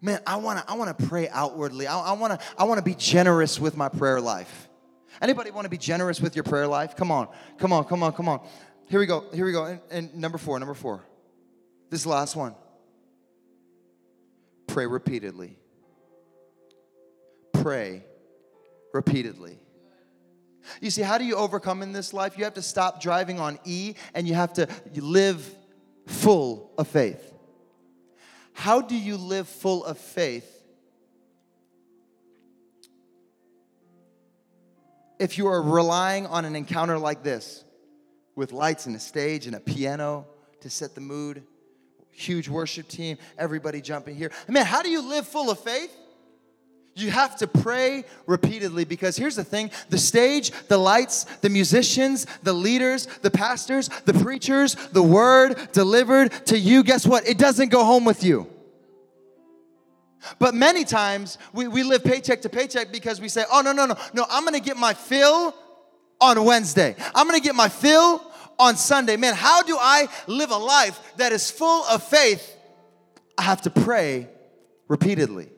man, 0.03 0.19
I 0.27 0.35
wanna, 0.35 0.63
I 0.67 0.75
wanna 0.75 0.93
pray 0.93 1.29
outwardly. 1.29 1.87
I, 1.87 2.11
wanna, 2.11 2.37
I 2.57 2.65
wanna 2.65 2.81
be 2.81 2.93
generous 2.93 3.59
with 3.59 3.77
my 3.77 3.89
prayer 3.89 4.19
life. 4.19 4.67
Anybody 5.21 5.49
wanna 5.49 5.69
be 5.69 5.77
generous 5.77 6.19
with 6.19 6.35
your 6.35 6.43
prayer 6.43 6.67
life? 6.67 6.95
Come 6.95 7.09
on, 7.09 7.29
come 7.57 7.71
on, 7.71 7.85
come 7.85 8.03
on, 8.03 8.11
come 8.11 8.27
on. 8.27 8.45
Here 8.89 8.99
we 8.99 9.05
go, 9.05 9.23
here 9.33 9.45
we 9.45 9.53
go. 9.53 9.65
And, 9.65 9.79
and 9.89 10.15
number 10.15 10.37
four, 10.37 10.59
number 10.59 10.73
four. 10.73 11.05
This 11.89 12.05
last 12.05 12.35
one. 12.35 12.53
Pray 14.67 14.85
repeatedly. 14.85 15.57
Pray 17.53 18.03
repeatedly. 18.93 19.57
You 20.81 20.89
see, 20.89 21.01
how 21.01 21.17
do 21.17 21.23
you 21.23 21.35
overcome 21.35 21.81
in 21.81 21.93
this 21.93 22.13
life? 22.13 22.37
You 22.37 22.43
have 22.43 22.55
to 22.55 22.61
stop 22.61 23.01
driving 23.01 23.39
on 23.39 23.57
E 23.63 23.95
and 24.13 24.27
you 24.27 24.33
have 24.33 24.53
to 24.53 24.67
live 24.95 25.55
full 26.07 26.73
of 26.77 26.87
faith. 26.87 27.32
How 28.53 28.81
do 28.81 28.95
you 28.95 29.17
live 29.17 29.47
full 29.47 29.83
of 29.83 29.97
faith 29.97 30.49
if 35.19 35.37
you 35.37 35.47
are 35.47 35.61
relying 35.61 36.25
on 36.27 36.45
an 36.45 36.55
encounter 36.55 36.97
like 36.97 37.23
this 37.23 37.63
with 38.35 38.51
lights 38.51 38.85
and 38.85 38.95
a 38.95 38.99
stage 38.99 39.47
and 39.47 39.55
a 39.55 39.59
piano 39.59 40.25
to 40.61 40.69
set 40.69 40.95
the 40.95 41.01
mood, 41.01 41.43
huge 42.11 42.47
worship 42.47 42.87
team, 42.87 43.17
everybody 43.37 43.81
jumping 43.81 44.15
here? 44.15 44.31
I 44.47 44.51
mean, 44.51 44.65
how 44.65 44.81
do 44.81 44.89
you 44.89 45.01
live 45.01 45.27
full 45.27 45.49
of 45.49 45.59
faith? 45.59 45.95
You 46.95 47.09
have 47.09 47.37
to 47.37 47.47
pray 47.47 48.05
repeatedly 48.27 48.85
because 48.85 49.17
here's 49.17 49.35
the 49.35 49.43
thing 49.43 49.71
the 49.89 49.97
stage, 49.97 50.51
the 50.67 50.77
lights, 50.77 51.23
the 51.41 51.49
musicians, 51.49 52.27
the 52.43 52.53
leaders, 52.53 53.07
the 53.21 53.31
pastors, 53.31 53.89
the 54.05 54.13
preachers, 54.13 54.75
the 54.91 55.01
word 55.01 55.55
delivered 55.71 56.31
to 56.47 56.57
you, 56.57 56.83
guess 56.83 57.07
what? 57.07 57.27
It 57.27 57.39
doesn't 57.39 57.69
go 57.69 57.83
home 57.83 58.05
with 58.05 58.23
you. 58.23 58.47
But 60.39 60.53
many 60.53 60.85
times 60.85 61.37
we, 61.51 61.67
we 61.67 61.83
live 61.83 62.03
paycheck 62.03 62.43
to 62.43 62.49
paycheck 62.49 62.91
because 62.91 63.19
we 63.19 63.27
say, 63.27 63.43
oh, 63.51 63.61
no, 63.61 63.71
no, 63.71 63.85
no, 63.85 63.95
no, 64.13 64.25
I'm 64.29 64.45
gonna 64.45 64.59
get 64.59 64.77
my 64.77 64.93
fill 64.93 65.53
on 66.21 66.45
Wednesday. 66.45 66.95
I'm 67.15 67.27
gonna 67.27 67.39
get 67.39 67.55
my 67.55 67.69
fill 67.69 68.23
on 68.59 68.77
Sunday. 68.77 69.17
Man, 69.17 69.33
how 69.33 69.63
do 69.63 69.77
I 69.79 70.07
live 70.27 70.51
a 70.51 70.57
life 70.57 71.13
that 71.17 71.31
is 71.31 71.49
full 71.49 71.83
of 71.85 72.03
faith? 72.03 72.55
I 73.37 73.41
have 73.41 73.63
to 73.63 73.71
pray 73.71 74.29
repeatedly. 74.87 75.49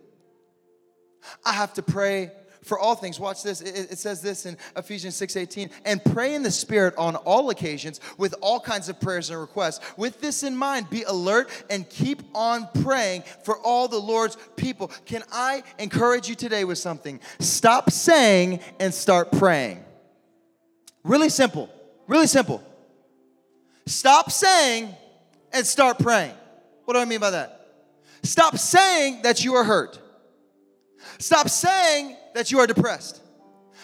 I 1.45 1.53
have 1.53 1.73
to 1.73 1.81
pray 1.81 2.31
for 2.65 2.79
all 2.79 2.95
things. 2.95 3.19
Watch 3.19 3.43
this. 3.43 3.61
It, 3.61 3.91
it, 3.91 3.97
says 3.99 4.21
this 4.21 4.45
in 4.45 4.57
Ephesians 4.75 5.15
6:18, 5.15 5.71
and 5.85 6.03
pray 6.03 6.33
in 6.33 6.43
the 6.43 6.51
Spirit 6.51 6.95
on 6.97 7.15
all 7.17 7.49
occasions 7.51 7.99
with 8.17 8.35
all 8.41 8.59
kinds 8.59 8.89
of 8.89 8.99
prayers 8.99 9.29
and 9.29 9.39
requests. 9.39 9.79
With 9.97 10.19
this 10.19 10.43
in 10.43 10.57
mind, 10.57 10.89
be 10.89 11.03
alert 11.03 11.49
and 11.69 11.87
keep 11.89 12.23
on 12.33 12.67
praying 12.83 13.23
for 13.43 13.57
all 13.59 13.87
the 13.87 13.99
Lord's 13.99 14.37
people. 14.55 14.91
Can 15.05 15.23
I 15.31 15.63
encourage 15.79 16.27
you 16.27 16.35
today 16.35 16.63
with 16.63 16.79
something? 16.79 17.19
Stop 17.39 17.91
saying 17.91 18.59
and 18.79 18.93
start 18.93 19.31
praying. 19.31 19.83
Really 21.03 21.29
simple. 21.29 21.69
Really 22.07 22.27
simple. 22.27 22.63
Stop 23.85 24.31
saying 24.31 24.93
and 25.53 25.65
start 25.65 25.99
praying. 25.99 26.33
What 26.85 26.95
do 26.95 26.99
I 26.99 27.05
mean 27.05 27.19
by 27.19 27.29
that? 27.29 27.67
Stop 28.23 28.57
saying 28.57 29.21
that 29.21 29.43
you 29.45 29.53
are 29.53 29.63
hurt. 29.63 29.99
Stop 31.19 31.49
saying 31.49 32.17
that 32.33 32.51
you 32.51 32.59
are 32.59 32.67
depressed. 32.67 33.21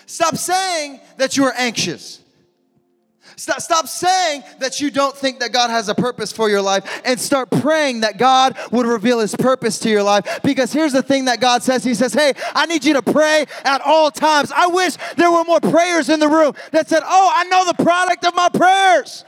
Stop 0.05 0.36
saying 0.36 0.99
that 1.17 1.38
you 1.38 1.45
are 1.45 1.53
anxious. 1.55 2.21
Stop, 3.36 3.62
stop 3.62 3.88
saying 3.88 4.43
that 4.60 4.81
you 4.81 4.91
don't 4.91 5.15
think 5.15 5.39
that 5.39 5.51
God 5.51 5.69
has 5.69 5.89
a 5.89 5.95
purpose 5.95 6.31
for 6.31 6.49
your 6.49 6.62
life 6.62 7.01
and 7.05 7.19
start 7.19 7.49
praying 7.49 8.01
that 8.01 8.17
God 8.17 8.57
would 8.71 8.86
reveal 8.86 9.19
his 9.19 9.36
purpose 9.36 9.79
to 9.79 9.89
your 9.89 10.03
life. 10.03 10.41
Because 10.43 10.73
here's 10.73 10.93
the 10.93 11.01
thing 11.01 11.25
that 11.25 11.39
God 11.39 11.63
says 11.63 11.84
He 11.84 11.93
says, 11.93 12.13
Hey, 12.13 12.34
I 12.53 12.65
need 12.65 12.84
you 12.84 12.93
to 12.93 13.01
pray 13.01 13.45
at 13.63 13.81
all 13.81 14.12
times. 14.12 14.51
I 14.51 14.67
wish 14.67 14.95
there 15.15 15.31
were 15.31 15.43
more 15.43 15.60
prayers 15.60 16.10
in 16.10 16.19
the 16.19 16.27
room 16.27 16.53
that 16.71 16.89
said, 16.89 17.03
Oh, 17.05 17.31
I 17.34 17.45
know 17.45 17.65
the 17.65 17.84
product 17.84 18.25
of 18.25 18.36
my 18.36 18.49
prayers 18.49 19.25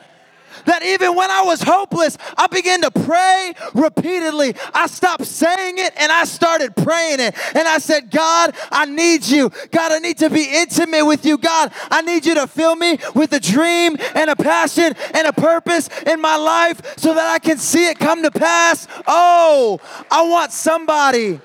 that 0.66 0.84
even 0.84 1.16
when 1.16 1.30
I 1.30 1.44
was 1.44 1.62
hopeless, 1.62 2.18
I 2.38 2.48
began 2.48 2.82
to 2.82 2.92
pray 2.92 3.54
repeatedly. 3.74 4.56
I 4.74 4.88
stopped 4.88 5.26
saying 5.26 5.78
it 5.78 5.94
and 5.98 6.12
I 6.12 6.26
started 6.26 6.76
praying 6.76 7.20
it. 7.20 7.36
And 7.56 7.68
I 7.68 7.80
said, 7.80 8.12
God, 8.12 8.56
I 8.72 8.86
need 8.86 9.26
you. 9.26 9.52
God, 9.72 9.92
I 9.92 10.00
need 10.00 10.18
to 10.20 10.30
be 10.30 10.44
intimate 10.44 11.06
with 11.06 11.26
you. 11.26 11.38
God, 11.38 11.72
I 11.92 12.02
need 12.02 12.26
you 12.26 12.36
to 12.36 12.48
fill 12.48 12.76
me 12.76 12.98
with 13.16 13.34
a 13.34 13.40
dream 13.40 13.98
and 14.16 14.30
a 14.30 14.36
passion 14.36 14.94
and 15.14 15.28
a 15.28 15.34
purpose 15.34 15.90
in 16.06 16.22
my 16.22 16.36
life 16.36 16.98
so 16.98 17.14
that 17.14 17.28
I 17.28 17.40
can 17.40 17.58
see 17.58 17.88
it 17.88 18.00
come 18.00 18.24
to 18.24 18.32
pass. 18.32 18.88
Oh, 19.08 19.80
I 20.10 20.24
want 20.24 20.52
somebody 20.52 21.40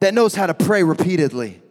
that 0.00 0.12
knows 0.12 0.34
how 0.34 0.46
to 0.46 0.54
pray 0.54 0.82
repeatedly. 0.82 1.62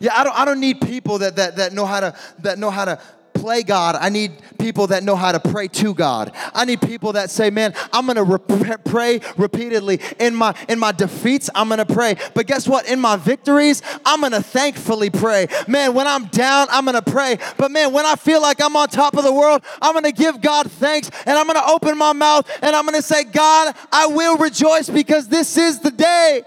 Yeah, 0.00 0.14
I 0.14 0.24
don't, 0.24 0.38
I 0.38 0.44
don't 0.44 0.60
need 0.60 0.80
people 0.80 1.18
that, 1.18 1.36
that, 1.36 1.56
that 1.56 1.72
know 1.72 1.84
how 1.84 2.00
to 2.00 2.16
that 2.40 2.58
know 2.58 2.70
how 2.70 2.86
to 2.86 3.00
play 3.40 3.62
God. 3.62 3.96
I 3.96 4.08
need 4.10 4.32
people 4.58 4.88
that 4.88 5.02
know 5.02 5.16
how 5.16 5.32
to 5.32 5.40
pray 5.40 5.68
to 5.68 5.94
God. 5.94 6.32
I 6.54 6.64
need 6.64 6.80
people 6.80 7.14
that 7.14 7.30
say, 7.30 7.50
"Man, 7.50 7.74
I'm 7.92 8.06
going 8.06 8.16
to 8.16 8.78
pray 8.84 9.20
repeatedly 9.36 10.00
in 10.18 10.34
my 10.34 10.54
in 10.68 10.78
my 10.78 10.92
defeats. 10.92 11.48
I'm 11.54 11.68
going 11.68 11.78
to 11.78 11.86
pray, 11.86 12.16
but 12.34 12.46
guess 12.46 12.68
what? 12.68 12.86
In 12.86 13.00
my 13.00 13.16
victories, 13.16 13.82
I'm 14.04 14.20
going 14.20 14.32
to 14.32 14.42
thankfully 14.42 15.10
pray. 15.10 15.48
Man, 15.66 15.94
when 15.94 16.06
I'm 16.06 16.26
down, 16.26 16.68
I'm 16.70 16.84
going 16.84 17.02
to 17.02 17.10
pray. 17.10 17.38
But 17.56 17.70
man, 17.70 17.92
when 17.92 18.06
I 18.06 18.16
feel 18.16 18.42
like 18.42 18.60
I'm 18.62 18.76
on 18.76 18.88
top 18.88 19.16
of 19.16 19.24
the 19.24 19.32
world, 19.32 19.62
I'm 19.80 19.92
going 19.92 20.04
to 20.04 20.12
give 20.12 20.40
God 20.40 20.70
thanks 20.70 21.10
and 21.26 21.38
I'm 21.38 21.46
going 21.46 21.58
to 21.58 21.66
open 21.66 21.96
my 21.96 22.12
mouth 22.12 22.48
and 22.62 22.76
I'm 22.76 22.84
going 22.84 22.96
to 22.96 23.02
say, 23.02 23.24
"God, 23.24 23.74
I 23.90 24.06
will 24.06 24.36
rejoice 24.36 24.88
because 24.88 25.28
this 25.28 25.56
is 25.56 25.80
the 25.80 25.90
day." 25.90 26.44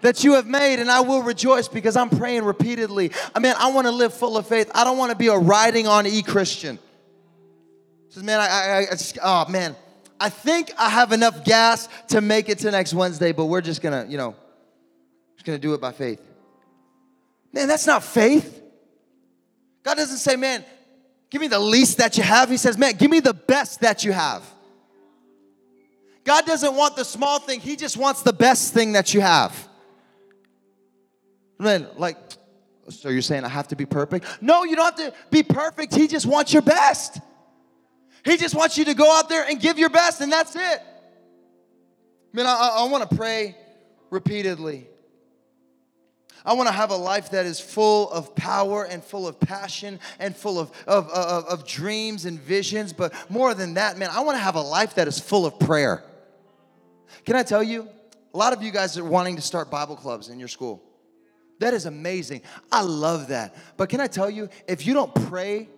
That 0.00 0.24
you 0.24 0.34
have 0.34 0.46
made, 0.46 0.78
and 0.78 0.90
I 0.90 1.00
will 1.00 1.22
rejoice 1.22 1.68
because 1.68 1.96
I'm 1.96 2.10
praying 2.10 2.44
repeatedly. 2.44 3.12
I 3.34 3.38
mean, 3.38 3.54
I 3.58 3.72
want 3.72 3.86
to 3.86 3.90
live 3.90 4.14
full 4.14 4.36
of 4.36 4.46
faith. 4.46 4.70
I 4.74 4.84
don't 4.84 4.98
want 4.98 5.10
to 5.10 5.16
be 5.16 5.28
a 5.28 5.36
riding 5.36 5.86
on 5.86 6.06
e 6.06 6.22
Christian. 6.22 6.78
Says, 8.08 8.24
man, 8.24 8.40
I, 8.40 8.46
I, 8.46 8.78
I 8.78 8.90
just, 8.90 9.18
oh 9.22 9.48
man, 9.48 9.76
I 10.18 10.28
think 10.28 10.72
I 10.76 10.90
have 10.90 11.12
enough 11.12 11.44
gas 11.44 11.88
to 12.08 12.20
make 12.20 12.48
it 12.48 12.58
to 12.60 12.70
next 12.70 12.92
Wednesday, 12.92 13.32
but 13.32 13.46
we're 13.46 13.60
just 13.60 13.82
gonna, 13.82 14.06
you 14.08 14.18
know, 14.18 14.34
just 15.36 15.46
gonna 15.46 15.58
do 15.58 15.74
it 15.74 15.80
by 15.80 15.92
faith. 15.92 16.20
Man, 17.52 17.68
that's 17.68 17.86
not 17.86 18.02
faith. 18.02 18.62
God 19.82 19.96
doesn't 19.96 20.18
say, 20.18 20.36
man, 20.36 20.64
give 21.30 21.40
me 21.40 21.48
the 21.48 21.58
least 21.58 21.98
that 21.98 22.16
you 22.16 22.22
have. 22.22 22.50
He 22.50 22.56
says, 22.56 22.76
man, 22.76 22.96
give 22.96 23.10
me 23.10 23.20
the 23.20 23.32
best 23.32 23.80
that 23.80 24.04
you 24.04 24.12
have. 24.12 24.44
God 26.24 26.44
doesn't 26.44 26.74
want 26.74 26.96
the 26.96 27.04
small 27.04 27.38
thing, 27.38 27.60
He 27.60 27.76
just 27.76 27.96
wants 27.96 28.22
the 28.22 28.32
best 28.32 28.74
thing 28.74 28.92
that 28.92 29.14
you 29.14 29.20
have. 29.20 29.68
Man, 31.60 31.86
like, 31.98 32.16
so 32.88 33.10
you're 33.10 33.20
saying 33.20 33.44
I 33.44 33.48
have 33.50 33.68
to 33.68 33.76
be 33.76 33.84
perfect? 33.84 34.24
No, 34.40 34.64
you 34.64 34.76
don't 34.76 34.96
have 34.98 35.12
to 35.12 35.14
be 35.30 35.42
perfect. 35.42 35.94
He 35.94 36.08
just 36.08 36.24
wants 36.24 36.54
your 36.54 36.62
best. 36.62 37.20
He 38.24 38.38
just 38.38 38.54
wants 38.54 38.78
you 38.78 38.86
to 38.86 38.94
go 38.94 39.14
out 39.18 39.28
there 39.28 39.44
and 39.46 39.60
give 39.60 39.78
your 39.78 39.90
best, 39.90 40.22
and 40.22 40.32
that's 40.32 40.56
it. 40.56 40.82
Man, 42.32 42.46
I, 42.46 42.76
I 42.78 42.84
want 42.84 43.08
to 43.08 43.14
pray 43.14 43.56
repeatedly. 44.08 44.86
I 46.46 46.54
want 46.54 46.68
to 46.68 46.72
have 46.72 46.90
a 46.90 46.96
life 46.96 47.32
that 47.32 47.44
is 47.44 47.60
full 47.60 48.10
of 48.10 48.34
power 48.34 48.84
and 48.84 49.04
full 49.04 49.28
of 49.28 49.38
passion 49.38 50.00
and 50.18 50.34
full 50.34 50.58
of, 50.58 50.70
of, 50.86 51.10
of, 51.10 51.44
of 51.44 51.66
dreams 51.66 52.24
and 52.24 52.40
visions. 52.40 52.94
But 52.94 53.12
more 53.28 53.52
than 53.52 53.74
that, 53.74 53.98
man, 53.98 54.08
I 54.10 54.20
want 54.20 54.38
to 54.38 54.42
have 54.42 54.54
a 54.54 54.62
life 54.62 54.94
that 54.94 55.06
is 55.06 55.20
full 55.20 55.44
of 55.44 55.58
prayer. 55.58 56.02
Can 57.26 57.36
I 57.36 57.42
tell 57.42 57.62
you? 57.62 57.86
A 58.32 58.38
lot 58.38 58.54
of 58.54 58.62
you 58.62 58.70
guys 58.70 58.96
are 58.96 59.04
wanting 59.04 59.36
to 59.36 59.42
start 59.42 59.70
Bible 59.70 59.96
clubs 59.96 60.30
in 60.30 60.38
your 60.38 60.48
school. 60.48 60.82
That 61.60 61.74
is 61.74 61.86
amazing. 61.86 62.40
I 62.72 62.82
love 62.82 63.28
that. 63.28 63.54
But 63.76 63.90
can 63.90 64.00
I 64.00 64.06
tell 64.06 64.28
you, 64.28 64.48
if 64.66 64.86
you 64.86 64.94
don't 64.94 65.14
pray 65.28 65.68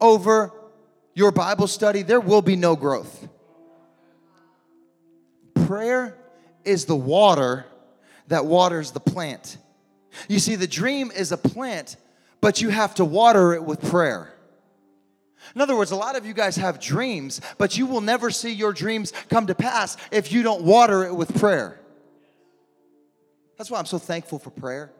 over 0.00 0.52
your 1.14 1.32
Bible 1.32 1.66
study, 1.66 2.02
there 2.02 2.20
will 2.20 2.42
be 2.42 2.54
no 2.54 2.76
growth. 2.76 3.26
Prayer 5.66 6.16
is 6.64 6.84
the 6.84 6.94
water 6.94 7.66
that 8.28 8.44
waters 8.44 8.90
the 8.90 9.00
plant. 9.00 9.56
You 10.28 10.38
see, 10.38 10.54
the 10.54 10.66
dream 10.66 11.10
is 11.16 11.32
a 11.32 11.38
plant, 11.38 11.96
but 12.42 12.60
you 12.60 12.68
have 12.68 12.94
to 12.96 13.06
water 13.06 13.54
it 13.54 13.64
with 13.64 13.82
prayer. 13.90 14.34
In 15.54 15.62
other 15.62 15.76
words, 15.76 15.92
a 15.92 15.96
lot 15.96 16.14
of 16.14 16.26
you 16.26 16.34
guys 16.34 16.56
have 16.56 16.78
dreams, 16.78 17.40
but 17.56 17.78
you 17.78 17.86
will 17.86 18.02
never 18.02 18.30
see 18.30 18.52
your 18.52 18.74
dreams 18.74 19.14
come 19.30 19.46
to 19.46 19.54
pass 19.54 19.96
if 20.10 20.30
you 20.30 20.42
don't 20.42 20.62
water 20.62 21.04
it 21.04 21.14
with 21.14 21.38
prayer. 21.38 21.80
That's 23.58 23.70
why 23.70 23.78
I'm 23.78 23.86
so 23.86 23.98
thankful 23.98 24.38
for 24.38 24.50
prayer. 24.50 24.92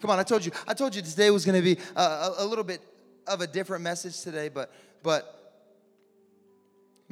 Come 0.00 0.10
on, 0.10 0.18
I 0.18 0.24
told 0.24 0.44
you, 0.44 0.50
I 0.66 0.74
told 0.74 0.96
you 0.96 1.02
today 1.02 1.30
was 1.30 1.44
going 1.44 1.62
to 1.62 1.62
be 1.62 1.80
a, 1.94 2.30
a, 2.38 2.46
little 2.46 2.64
bit 2.64 2.80
of 3.28 3.40
a 3.40 3.46
different 3.46 3.84
message 3.84 4.20
today, 4.22 4.48
but 4.48 4.72
but 5.02 5.41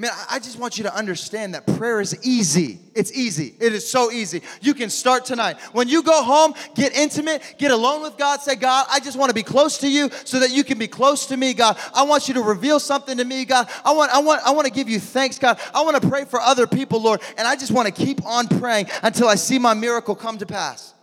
Man, 0.01 0.13
I 0.31 0.39
just 0.39 0.59
want 0.59 0.79
you 0.79 0.85
to 0.85 0.97
understand 0.97 1.53
that 1.53 1.67
prayer 1.67 2.01
is 2.01 2.17
easy. 2.23 2.79
It's 2.95 3.13
easy. 3.13 3.55
It 3.61 3.75
is 3.75 3.87
so 3.87 4.11
easy. 4.11 4.41
You 4.63 4.73
can 4.73 4.89
start 4.89 5.27
tonight. 5.27 5.59
When 5.75 5.89
you 5.89 6.03
go 6.03 6.25
home, 6.25 6.55
get 6.75 6.95
intimate, 6.95 7.43
get 7.59 7.71
alone 7.71 8.01
with 8.01 8.17
God, 8.17 8.41
say, 8.41 8.55
God, 8.55 8.87
I 8.91 9.01
just 9.01 9.19
want 9.19 9.29
to 9.29 9.35
be 9.35 9.43
close 9.43 9.77
to 9.81 9.91
you 9.91 10.09
so 10.25 10.41
that 10.41 10.53
you 10.53 10.65
can 10.65 10.79
be 10.79 10.89
close 10.89 11.27
to 11.27 11.37
me, 11.37 11.53
God. 11.53 11.79
I 11.93 12.05
want 12.05 12.29
you 12.29 12.35
to 12.35 12.41
reveal 12.41 12.81
something 12.81 13.19
to 13.19 13.27
me, 13.27 13.45
God. 13.45 13.69
I 13.85 13.93
want, 13.93 14.11
I 14.11 14.21
want, 14.21 14.41
I 14.43 14.53
want 14.53 14.67
to 14.67 14.73
give 14.73 14.89
you 14.89 14.99
thanks, 14.99 15.39
God. 15.39 15.61
I 15.75 15.83
want 15.83 16.01
to 16.01 16.09
pray 16.09 16.25
for 16.25 16.41
other 16.41 16.67
people, 16.67 17.03
Lord. 17.03 17.21
And 17.37 17.47
I 17.47 17.55
just 17.55 17.71
want 17.71 17.87
to 17.87 17.93
keep 17.93 18.25
on 18.25 18.49
praying 18.49 18.87
until 19.03 19.29
I 19.29 19.35
see 19.35 19.59
my 19.59 19.75
miracle 19.75 20.15
come 20.15 20.39
to 20.39 20.47
pass. 20.47 20.95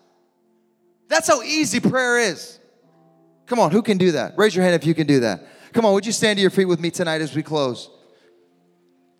That's 1.08 1.28
how 1.28 1.44
easy 1.44 1.80
prayer 1.80 2.18
is. 2.18 2.60
Come 3.46 3.60
on, 3.60 3.70
who 3.70 3.84
can 3.84 4.00
do 4.00 4.14
that? 4.14 4.34
Raise 4.40 4.56
your 4.56 4.64
hand 4.64 4.74
if 4.74 4.88
you 4.88 4.96
can 4.96 5.06
do 5.06 5.20
that. 5.20 5.44
Come 5.72 5.86
on, 5.86 5.94
would 5.94 6.08
you 6.08 6.12
stand 6.12 6.38
to 6.38 6.42
your 6.42 6.50
feet 6.50 6.66
with 6.66 6.80
me 6.80 6.90
tonight 6.90 7.22
as 7.22 7.36
we 7.36 7.44
close? 7.44 7.92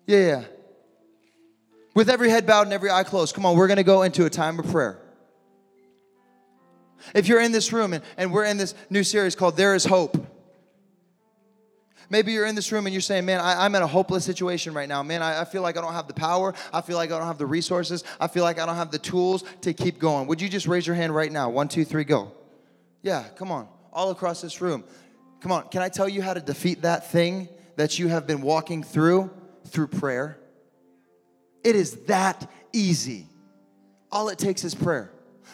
Yeah, 0.08 0.18
yeah. 0.18 0.44
With 1.94 2.08
every 2.08 2.30
head 2.30 2.46
bowed 2.46 2.62
and 2.62 2.72
every 2.72 2.90
eye 2.90 3.02
closed, 3.04 3.34
come 3.34 3.44
on, 3.44 3.56
we're 3.56 3.68
gonna 3.68 3.82
go 3.84 4.02
into 4.02 4.24
a 4.24 4.30
time 4.30 4.58
of 4.58 4.66
prayer. 4.66 4.98
If 7.14 7.28
you're 7.28 7.42
in 7.42 7.52
this 7.52 7.74
room 7.74 7.92
and, 7.92 8.02
and 8.16 8.32
we're 8.32 8.46
in 8.46 8.56
this 8.56 8.74
new 8.88 9.04
series 9.04 9.34
called 9.34 9.58
There 9.58 9.74
is 9.74 9.84
Hope, 9.84 10.16
maybe 12.08 12.32
you're 12.32 12.46
in 12.46 12.54
this 12.54 12.72
room 12.72 12.86
and 12.86 12.94
you're 12.94 13.02
saying, 13.02 13.26
Man, 13.26 13.38
I, 13.38 13.66
am 13.66 13.74
in 13.74 13.82
a 13.82 13.86
hopeless 13.86 14.24
situation 14.24 14.72
right 14.72 14.88
now. 14.88 15.02
Man, 15.02 15.22
I, 15.22 15.42
I 15.42 15.44
feel 15.44 15.60
like 15.60 15.76
I 15.76 15.82
don't 15.82 15.92
have 15.92 16.08
the 16.08 16.14
power. 16.14 16.54
I 16.72 16.80
feel 16.80 16.96
like 16.96 17.12
I 17.12 17.18
don't 17.18 17.26
have 17.26 17.38
the 17.38 17.46
resources. 17.46 18.02
I 18.18 18.28
feel 18.28 18.44
like 18.44 18.58
I 18.58 18.64
don't 18.64 18.76
have 18.76 18.90
the 18.90 18.98
tools 18.98 19.44
to 19.60 19.74
keep 19.74 19.98
going. 19.98 20.26
Would 20.28 20.40
you 20.40 20.48
just 20.48 20.66
raise 20.66 20.86
your 20.86 20.96
hand 20.96 21.14
right 21.14 21.30
now? 21.30 21.50
One, 21.50 21.68
two, 21.68 21.84
three, 21.84 22.04
go. 22.04 22.32
Yeah, 23.02 23.24
come 23.36 23.52
on. 23.52 23.68
All 23.92 24.10
across 24.10 24.40
this 24.40 24.62
room. 24.62 24.84
Come 25.42 25.52
on, 25.52 25.68
can 25.68 25.82
I 25.82 25.90
tell 25.90 26.08
you 26.08 26.22
how 26.22 26.32
to 26.32 26.40
defeat 26.40 26.80
that 26.82 27.10
thing 27.10 27.50
that 27.76 27.98
you 27.98 28.08
have 28.08 28.26
been 28.26 28.40
walking 28.40 28.82
through? 28.82 29.30
Through 29.68 29.88
prayer. 29.88 30.38
It 31.64 31.76
is 31.76 31.96
that 32.06 32.50
easy. 32.72 33.26
All 34.10 34.28
it 34.28 34.38
takes 34.38 34.64
is 34.64 34.74
prayer. 34.74 35.10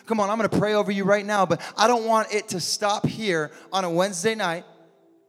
Come 0.07 0.20
on, 0.20 0.31
I'm 0.31 0.37
gonna 0.37 0.48
pray 0.48 0.74
over 0.74 0.90
you 0.90 1.05
right 1.05 1.24
now, 1.24 1.46
but 1.46 1.61
I 1.77 1.87
don't 1.87 2.05
want 2.05 2.33
it 2.33 2.48
to 2.48 2.61
stop 2.61 3.07
here 3.07 3.50
on 3.72 3.85
a 3.85 3.90
Wednesday 3.90 4.35
night, 4.35 4.64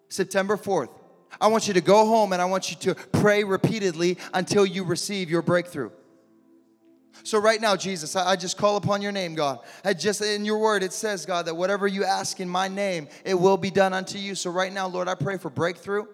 September 0.10 0.58
4th. 0.58 0.90
I 1.40 1.48
want 1.48 1.68
you 1.68 1.74
to 1.74 1.82
go 1.82 2.06
home 2.06 2.34
and 2.34 2.42
I 2.42 2.46
want 2.46 2.70
you 2.70 2.78
to 2.94 2.96
pray 2.96 3.44
repeatedly 3.44 4.18
until 4.34 4.66
you 4.66 4.84
receive 4.84 5.30
your 5.30 5.42
breakthrough. 5.42 5.92
So, 7.24 7.40
right 7.40 7.62
now, 7.62 7.76
Jesus, 7.76 8.16
I, 8.16 8.36
just 8.36 8.58
call 8.58 8.76
upon 8.76 9.02
your 9.02 9.12
name, 9.12 9.36
God. 9.36 9.60
I 9.84 9.94
just 9.94 10.22
in 10.22 10.46
your 10.46 10.60
word, 10.60 10.84
it 10.84 10.94
says, 10.94 11.26
God, 11.26 11.46
that 11.46 11.56
whatever 11.56 11.88
you 11.88 12.04
ask 12.04 12.40
in 12.40 12.50
my 12.50 12.68
name, 12.68 13.08
it 13.24 13.34
will 13.34 13.58
be 13.58 13.72
done 13.72 13.94
unto 13.94 14.18
you. 14.18 14.36
So, 14.36 14.52
right 14.52 14.72
now, 14.72 14.88
Lord, 14.88 15.08
I 15.08 15.16
pray 15.16 15.38
for 15.38 15.50
breakthrough. 15.50 16.06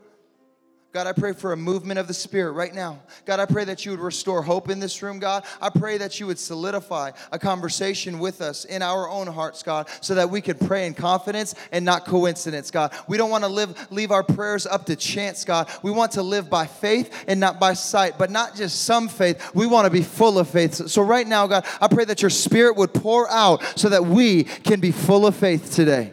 God, 0.93 1.08
I 1.08 1.13
pray 1.13 1.32
for 1.32 1.54
a 1.54 1.58
movement 1.58 1.99
of 1.99 2.10
the 2.10 2.13
Spirit 2.13 2.51
right 2.51 2.75
now. 2.75 2.99
God, 3.25 3.39
I 3.39 3.45
pray 3.45 3.63
that 3.63 3.86
you 3.86 3.91
would 3.91 4.01
restore 4.01 4.41
hope 4.41 4.69
in 4.69 4.82
this 4.82 5.01
room, 5.01 5.19
God. 5.19 5.45
I 5.62 5.69
pray 5.69 5.97
that 5.97 6.19
you 6.19 6.27
would 6.27 6.38
solidify 6.38 7.12
a 7.32 7.39
conversation 7.39 8.19
with 8.19 8.41
us 8.41 8.65
in 8.65 8.82
our 8.82 9.08
own 9.08 9.27
hearts, 9.27 9.63
God, 9.63 9.88
so 10.01 10.15
that 10.15 10.30
we 10.30 10.41
could 10.41 10.60
pray 10.60 10.86
in 10.88 10.93
confidence 10.93 11.56
and 11.71 11.86
not 11.86 12.04
coincidence, 12.04 12.71
God. 12.71 12.93
We 13.08 13.15
don't 13.15 13.30
want 13.30 13.45
to 13.45 13.49
live, 13.49 13.88
leave 13.89 14.12
our 14.12 14.23
prayers 14.23 14.65
up 14.65 14.86
to 14.88 14.97
chance, 14.97 15.45
God. 15.45 15.69
We 15.82 15.91
want 15.91 16.12
to 16.13 16.23
live 16.23 16.49
by 16.49 16.67
faith 16.67 17.23
and 17.25 17.39
not 17.39 17.58
by 17.58 17.73
sight, 17.73 18.17
but 18.17 18.30
not 18.30 18.58
just 18.58 18.84
some 18.84 19.08
faith. 19.08 19.56
We 19.56 19.67
want 19.67 19.86
to 19.86 19.91
be 19.91 20.04
full 20.04 20.38
of 20.39 20.49
faith. 20.49 20.73
So, 20.73 20.88
so 20.88 21.01
right 21.04 21.25
now, 21.25 21.47
God, 21.47 21.65
I 21.80 21.88
pray 21.88 22.04
that 22.04 22.21
your 22.21 22.30
Spirit 22.30 22.75
would 22.75 22.93
pour 22.93 23.32
out 23.32 23.63
so 23.80 23.88
that 23.88 24.04
we 24.04 24.43
can 24.43 24.82
be 24.82 24.91
full 24.91 25.25
of 25.25 25.38
faith 25.38 25.73
today. 25.73 26.12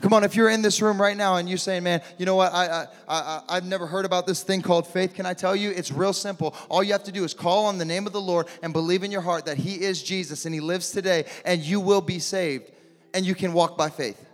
Come 0.00 0.12
on, 0.12 0.24
if 0.24 0.36
you're 0.36 0.50
in 0.50 0.62
this 0.62 0.80
room 0.82 1.00
right 1.00 1.16
now 1.16 1.36
and 1.36 1.48
you're 1.48 1.58
saying, 1.58 1.82
man, 1.82 2.02
you 2.18 2.26
know 2.26 2.36
what, 2.36 2.52
I, 2.52 2.86
I, 3.08 3.42
I, 3.48 3.54
have 3.54 3.66
never 3.66 3.86
heard 3.86 4.04
about 4.04 4.26
this 4.26 4.42
thing 4.42 4.62
called 4.62 4.86
faith, 4.86 5.14
can 5.14 5.26
I 5.26 5.34
tell 5.34 5.56
you? 5.56 5.70
It's 5.70 5.90
real 5.90 6.12
simple. 6.12 6.54
All 6.68 6.82
you 6.82 6.92
have 6.92 7.04
to 7.04 7.12
do 7.12 7.24
is 7.24 7.34
call 7.34 7.66
on 7.66 7.78
the 7.78 7.84
name 7.84 8.06
of 8.06 8.12
the 8.12 8.20
Lord 8.20 8.46
and 8.62 8.72
believe 8.72 9.02
in 9.02 9.10
your 9.10 9.22
heart 9.22 9.46
that 9.46 9.56
He 9.56 9.80
is 9.80 10.02
Jesus 10.02 10.44
and 10.44 10.54
He 10.54 10.60
lives 10.60 10.90
today, 10.90 11.24
and 11.44 11.60
you 11.60 11.80
will 11.80 12.00
be 12.00 12.18
saved, 12.18 12.70
and 13.14 13.24
you 13.24 13.34
can 13.34 13.52
walk 13.52 13.76
by 13.76 13.90
faith. 13.90 14.27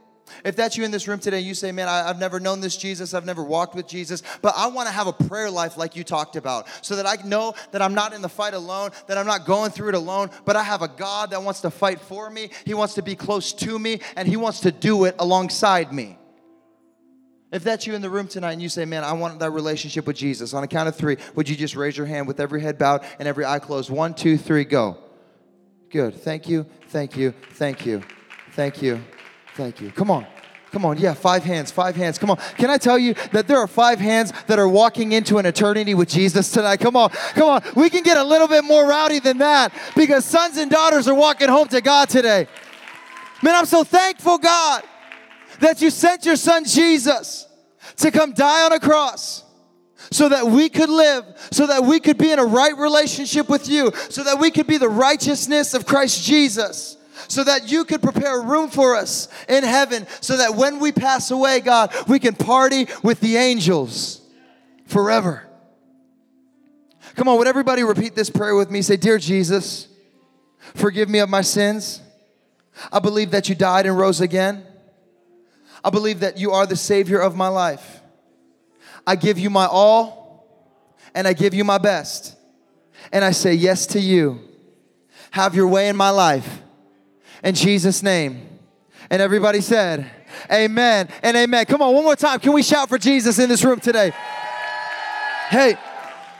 If 0.44 0.56
that's 0.56 0.76
you 0.76 0.84
in 0.84 0.90
this 0.90 1.06
room 1.06 1.18
today, 1.18 1.40
you 1.40 1.54
say, 1.54 1.72
Man, 1.72 1.88
I, 1.88 2.06
have 2.06 2.18
never 2.18 2.40
known 2.40 2.60
this 2.60 2.76
Jesus, 2.76 3.14
I've 3.14 3.26
never 3.26 3.42
walked 3.42 3.74
with 3.74 3.86
Jesus, 3.86 4.22
but 4.42 4.54
I 4.56 4.66
want 4.68 4.88
to 4.88 4.92
have 4.92 5.06
a 5.06 5.12
prayer 5.12 5.50
life 5.50 5.76
like 5.76 5.96
you 5.96 6.04
talked 6.04 6.36
about 6.36 6.66
so 6.82 6.96
that 6.96 7.06
I 7.06 7.16
know 7.26 7.54
that 7.72 7.82
I'm 7.82 7.94
not 7.94 8.12
in 8.12 8.22
the 8.22 8.28
fight 8.28 8.54
alone, 8.54 8.90
that 9.06 9.18
I'm 9.18 9.26
not 9.26 9.46
going 9.46 9.70
through 9.70 9.90
it 9.90 9.94
alone, 9.94 10.30
but 10.44 10.56
I 10.56 10.62
have 10.62 10.82
a 10.82 10.88
God 10.88 11.30
that 11.30 11.42
wants 11.42 11.60
to 11.62 11.70
fight 11.70 12.00
for 12.00 12.28
me. 12.30 12.50
He 12.64 12.74
wants 12.74 12.94
to 12.94 13.02
be 13.02 13.14
close 13.14 13.52
to 13.54 13.78
me, 13.78 14.00
and 14.16 14.26
He 14.26 14.36
wants 14.36 14.60
to 14.60 14.72
do 14.72 15.04
it 15.04 15.14
alongside 15.18 15.92
me. 15.92 16.18
If 17.52 17.62
that's 17.62 17.86
you 17.86 17.94
in 17.94 18.02
the 18.02 18.10
room 18.10 18.26
tonight 18.26 18.52
and 18.52 18.62
you 18.62 18.68
say, 18.68 18.84
Man, 18.84 19.04
I 19.04 19.12
want 19.12 19.38
that 19.38 19.50
relationship 19.50 20.06
with 20.06 20.16
Jesus, 20.16 20.54
on 20.54 20.64
a 20.64 20.66
count 20.66 20.88
of 20.88 20.96
three, 20.96 21.18
would 21.34 21.48
you 21.48 21.54
just 21.54 21.76
raise 21.76 21.96
your 21.96 22.06
hand 22.06 22.26
with 22.26 22.40
every 22.40 22.60
head 22.60 22.78
bowed 22.78 23.04
and 23.18 23.28
every 23.28 23.44
eye 23.44 23.60
closed? 23.60 23.90
One, 23.90 24.14
two, 24.14 24.36
three, 24.36 24.64
go. 24.64 24.98
Good. 25.90 26.14
Thank 26.14 26.48
you, 26.48 26.66
thank 26.88 27.16
you, 27.16 27.32
thank 27.52 27.86
you, 27.86 28.02
thank 28.52 28.82
you. 28.82 29.04
Thank 29.54 29.80
you. 29.80 29.90
Come 29.90 30.10
on. 30.10 30.26
Come 30.72 30.84
on, 30.84 30.98
yeah, 30.98 31.14
five 31.14 31.44
hands, 31.44 31.70
five 31.70 31.94
hands. 31.94 32.18
Come 32.18 32.32
on. 32.32 32.36
Can 32.56 32.68
I 32.68 32.78
tell 32.78 32.98
you 32.98 33.14
that 33.30 33.46
there 33.46 33.58
are 33.58 33.68
five 33.68 34.00
hands 34.00 34.32
that 34.48 34.58
are 34.58 34.68
walking 34.68 35.12
into 35.12 35.38
an 35.38 35.46
eternity 35.46 35.94
with 35.94 36.08
Jesus 36.08 36.50
tonight? 36.50 36.80
Come 36.80 36.96
on, 36.96 37.10
come 37.10 37.48
on. 37.48 37.62
We 37.76 37.88
can 37.88 38.02
get 38.02 38.16
a 38.16 38.24
little 38.24 38.48
bit 38.48 38.64
more 38.64 38.84
rowdy 38.84 39.20
than 39.20 39.38
that 39.38 39.72
because 39.94 40.24
sons 40.24 40.56
and 40.56 40.68
daughters 40.68 41.06
are 41.06 41.14
walking 41.14 41.48
home 41.48 41.68
to 41.68 41.80
God 41.80 42.08
today. 42.08 42.48
Man, 43.40 43.54
I'm 43.54 43.66
so 43.66 43.84
thankful, 43.84 44.38
God. 44.38 44.82
that 45.60 45.80
you 45.80 45.90
sent 45.90 46.26
your 46.26 46.36
son 46.36 46.64
Jesus 46.64 47.46
to 47.96 48.10
come 48.10 48.32
die 48.32 48.64
on 48.64 48.72
a 48.72 48.80
cross 48.80 49.44
so 50.10 50.28
that 50.28 50.46
we 50.46 50.68
could 50.68 50.90
live, 50.90 51.24
so 51.50 51.66
that 51.66 51.84
we 51.84 52.00
could 52.00 52.18
be 52.18 52.30
in 52.30 52.38
a 52.38 52.44
right 52.44 52.76
relationship 52.76 53.48
with 53.48 53.68
you, 53.68 53.92
so 54.10 54.24
that 54.24 54.38
we 54.38 54.50
could 54.50 54.66
be 54.66 54.76
the 54.76 54.88
righteousness 54.88 55.74
of 55.74 55.86
Christ 55.86 56.24
Jesus. 56.24 56.96
So 57.28 57.44
that 57.44 57.70
you 57.70 57.84
could 57.84 58.02
prepare 58.02 58.40
a 58.40 58.44
room 58.44 58.70
for 58.70 58.96
us 58.96 59.28
in 59.48 59.64
heaven, 59.64 60.06
so 60.20 60.36
that 60.36 60.54
when 60.54 60.78
we 60.78 60.92
pass 60.92 61.30
away, 61.30 61.60
God, 61.60 61.92
we 62.08 62.18
can 62.18 62.34
party 62.34 62.86
with 63.02 63.20
the 63.20 63.36
angels 63.36 64.20
forever. 64.86 65.46
Come 67.14 67.28
on, 67.28 67.38
would 67.38 67.46
everybody 67.46 67.82
repeat 67.84 68.14
this 68.14 68.30
prayer 68.30 68.56
with 68.56 68.70
me? 68.70 68.82
Say, 68.82 68.96
Dear 68.96 69.18
Jesus, 69.18 69.88
forgive 70.74 71.08
me 71.08 71.20
of 71.20 71.28
my 71.28 71.42
sins. 71.42 72.00
I 72.92 72.98
believe 72.98 73.30
that 73.30 73.48
you 73.48 73.54
died 73.54 73.86
and 73.86 73.96
rose 73.96 74.20
again. 74.20 74.66
I 75.84 75.90
believe 75.90 76.20
that 76.20 76.38
you 76.38 76.52
are 76.52 76.66
the 76.66 76.76
Savior 76.76 77.20
of 77.20 77.36
my 77.36 77.48
life. 77.48 78.00
I 79.06 79.16
give 79.16 79.38
you 79.38 79.50
my 79.50 79.66
all 79.66 80.24
and 81.14 81.28
I 81.28 81.34
give 81.34 81.54
you 81.54 81.62
my 81.62 81.78
best. 81.78 82.36
And 83.12 83.24
I 83.24 83.30
say 83.30 83.54
yes 83.54 83.86
to 83.88 84.00
you. 84.00 84.40
Have 85.30 85.54
your 85.54 85.68
way 85.68 85.88
in 85.88 85.96
my 85.96 86.10
life. 86.10 86.62
In 87.44 87.54
Jesus' 87.54 88.02
name. 88.02 88.48
And 89.10 89.20
everybody 89.20 89.60
said, 89.60 90.10
Amen 90.50 91.08
and 91.22 91.36
amen. 91.36 91.66
Come 91.66 91.82
on, 91.82 91.94
one 91.94 92.02
more 92.02 92.16
time. 92.16 92.40
Can 92.40 92.52
we 92.52 92.62
shout 92.62 92.88
for 92.88 92.98
Jesus 92.98 93.38
in 93.38 93.48
this 93.48 93.62
room 93.62 93.78
today? 93.78 94.12
Hey, 95.50 95.76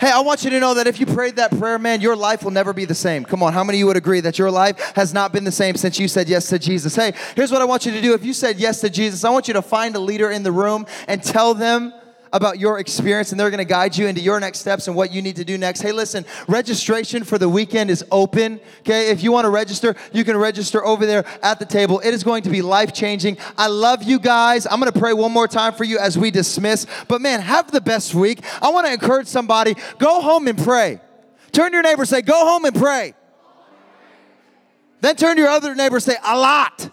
Hey, 0.00 0.10
I 0.10 0.20
want 0.20 0.44
you 0.44 0.50
to 0.50 0.60
know 0.60 0.74
that 0.74 0.88
if 0.88 0.98
you 0.98 1.06
prayed 1.06 1.36
that 1.36 1.56
prayer, 1.56 1.78
man, 1.78 2.00
your 2.00 2.16
life 2.16 2.42
will 2.42 2.50
never 2.50 2.72
be 2.72 2.84
the 2.84 2.96
same. 2.96 3.24
Come 3.24 3.44
on, 3.44 3.52
how 3.52 3.62
many 3.62 3.78
of 3.78 3.80
you 3.80 3.86
would 3.86 3.96
agree 3.96 4.20
that 4.20 4.38
your 4.38 4.50
life 4.50 4.92
has 4.96 5.14
not 5.14 5.32
been 5.32 5.44
the 5.44 5.52
same 5.52 5.76
since 5.76 6.00
you 6.00 6.08
said 6.08 6.28
yes 6.28 6.48
to 6.48 6.58
Jesus? 6.58 6.96
Hey, 6.96 7.14
here's 7.36 7.52
what 7.52 7.62
I 7.62 7.64
want 7.64 7.86
you 7.86 7.92
to 7.92 8.02
do. 8.02 8.12
If 8.12 8.24
you 8.24 8.34
said 8.34 8.58
yes 8.58 8.80
to 8.80 8.90
Jesus, 8.90 9.24
I 9.24 9.30
want 9.30 9.46
you 9.46 9.54
to 9.54 9.62
find 9.62 9.94
a 9.94 10.00
leader 10.00 10.30
in 10.30 10.42
the 10.42 10.50
room 10.50 10.86
and 11.06 11.22
tell 11.22 11.54
them 11.54 11.94
about 12.34 12.58
your 12.58 12.80
experience 12.80 13.30
and 13.30 13.38
they're 13.38 13.48
going 13.48 13.58
to 13.58 13.64
guide 13.64 13.96
you 13.96 14.08
into 14.08 14.20
your 14.20 14.40
next 14.40 14.58
steps 14.58 14.88
and 14.88 14.96
what 14.96 15.12
you 15.12 15.22
need 15.22 15.36
to 15.36 15.44
do 15.44 15.56
next. 15.56 15.80
Hey, 15.80 15.92
listen, 15.92 16.26
registration 16.48 17.22
for 17.22 17.38
the 17.38 17.48
weekend 17.48 17.90
is 17.90 18.04
open. 18.10 18.60
Okay, 18.80 19.10
if 19.10 19.22
you 19.22 19.30
want 19.30 19.44
to 19.44 19.50
register, 19.50 19.94
you 20.12 20.24
can 20.24 20.36
register 20.36 20.84
over 20.84 21.06
there 21.06 21.24
at 21.42 21.60
the 21.60 21.64
table. 21.64 22.00
It 22.00 22.12
is 22.12 22.24
going 22.24 22.42
to 22.42 22.50
be 22.50 22.60
life 22.60 22.92
changing. 22.92 23.38
I 23.56 23.68
love 23.68 24.02
you 24.02 24.18
guys. 24.18 24.66
I'm 24.66 24.80
going 24.80 24.92
to 24.92 24.98
pray 24.98 25.12
one 25.12 25.30
more 25.30 25.46
time 25.46 25.74
for 25.74 25.84
you 25.84 25.98
as 25.98 26.18
we 26.18 26.32
dismiss. 26.32 26.86
But 27.06 27.20
man, 27.22 27.40
have 27.40 27.70
the 27.70 27.80
best 27.80 28.16
week. 28.16 28.40
I 28.60 28.70
want 28.70 28.88
to 28.88 28.92
encourage 28.92 29.28
somebody 29.28 29.76
go 29.98 30.20
home 30.20 30.48
and 30.48 30.58
pray. 30.58 31.00
Turn 31.52 31.70
to 31.70 31.76
your 31.76 31.84
neighbor, 31.84 32.04
say, 32.04 32.20
go 32.20 32.44
home 32.44 32.64
and 32.64 32.74
pray. 32.74 33.14
Then 35.00 35.14
turn 35.14 35.36
to 35.36 35.42
your 35.42 35.50
other 35.50 35.72
neighbor, 35.76 36.00
say, 36.00 36.16
a 36.24 36.36
lot. 36.36 36.90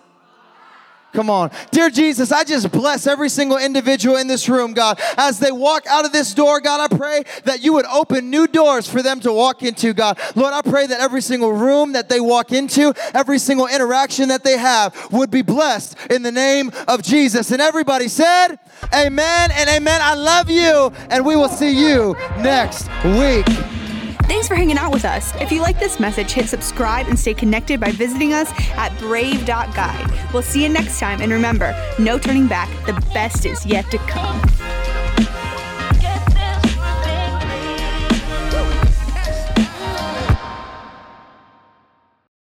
Come 1.14 1.30
on. 1.30 1.52
Dear 1.72 1.90
Jesus, 1.90 2.32
I 2.32 2.44
just 2.46 2.72
bless 2.72 3.06
every 3.06 3.28
single 3.28 3.58
individual 3.58 4.16
in 4.16 4.28
this 4.28 4.48
room, 4.48 4.74
God. 4.74 5.00
As 5.18 5.40
they 5.40 5.52
walk 5.52 5.86
out 5.88 6.06
of 6.06 6.14
this 6.14 6.34
door, 6.34 6.62
God, 6.62 6.92
I 6.92 6.96
pray 6.96 7.24
that 7.44 7.62
you 7.62 7.74
would 7.74 7.86
open 7.86 8.30
new 8.30 8.48
doors 8.48 8.88
for 8.88 9.02
them 9.02 9.20
to 9.22 9.34
walk 9.34 9.62
into, 9.62 9.94
God. 9.94 10.18
Lord, 10.36 10.54
I 10.54 10.62
pray 10.62 10.88
that 10.88 11.02
every 11.02 11.22
single 11.22 11.52
room 11.52 11.94
that 11.94 12.08
they 12.08 12.22
walk 12.22 12.54
into, 12.54 12.94
every 13.14 13.40
single 13.40 13.68
interaction 13.68 14.30
that 14.30 14.44
they 14.44 14.58
have 14.58 15.12
would 15.12 15.32
be 15.32 15.42
blessed 15.42 15.98
in 16.10 16.24
the 16.24 16.32
name 16.32 16.72
of 16.88 17.02
Jesus. 17.02 17.52
And 17.52 17.62
everybody 17.62 18.08
said, 18.08 18.58
Amen 18.94 19.52
and 19.54 19.70
amen. 19.70 20.00
I 20.02 20.14
love 20.14 20.50
you, 20.50 20.94
and 21.10 21.26
we 21.26 21.36
will 21.36 21.50
see 21.50 21.72
you 21.72 22.16
next 22.38 22.88
week. 23.04 23.81
Thanks 24.28 24.48
for 24.48 24.56
hanging 24.56 24.78
out 24.78 24.92
with 24.92 25.06
us. 25.06 25.34
If 25.36 25.52
you 25.52 25.62
like 25.62 25.80
this 25.80 26.00
message, 26.00 26.32
hit 26.32 26.48
subscribe 26.48 27.08
and 27.08 27.20
stay 27.20 27.34
connected 27.34 27.80
by 27.80 27.92
visiting 27.92 28.34
us 28.34 28.52
at 28.72 28.98
brave.guide. 29.00 30.34
We'll 30.34 30.42
see 30.42 30.64
you 30.64 30.70
next 30.70 31.00
time, 31.00 31.22
and 31.22 31.32
remember 31.32 31.76
no 32.00 32.18
turning 32.18 32.48
back, 32.48 32.70
the 32.86 32.94
best 33.14 33.46
is 33.46 33.66
yet 33.66 33.90
to 33.92 33.98
come. 34.00 35.01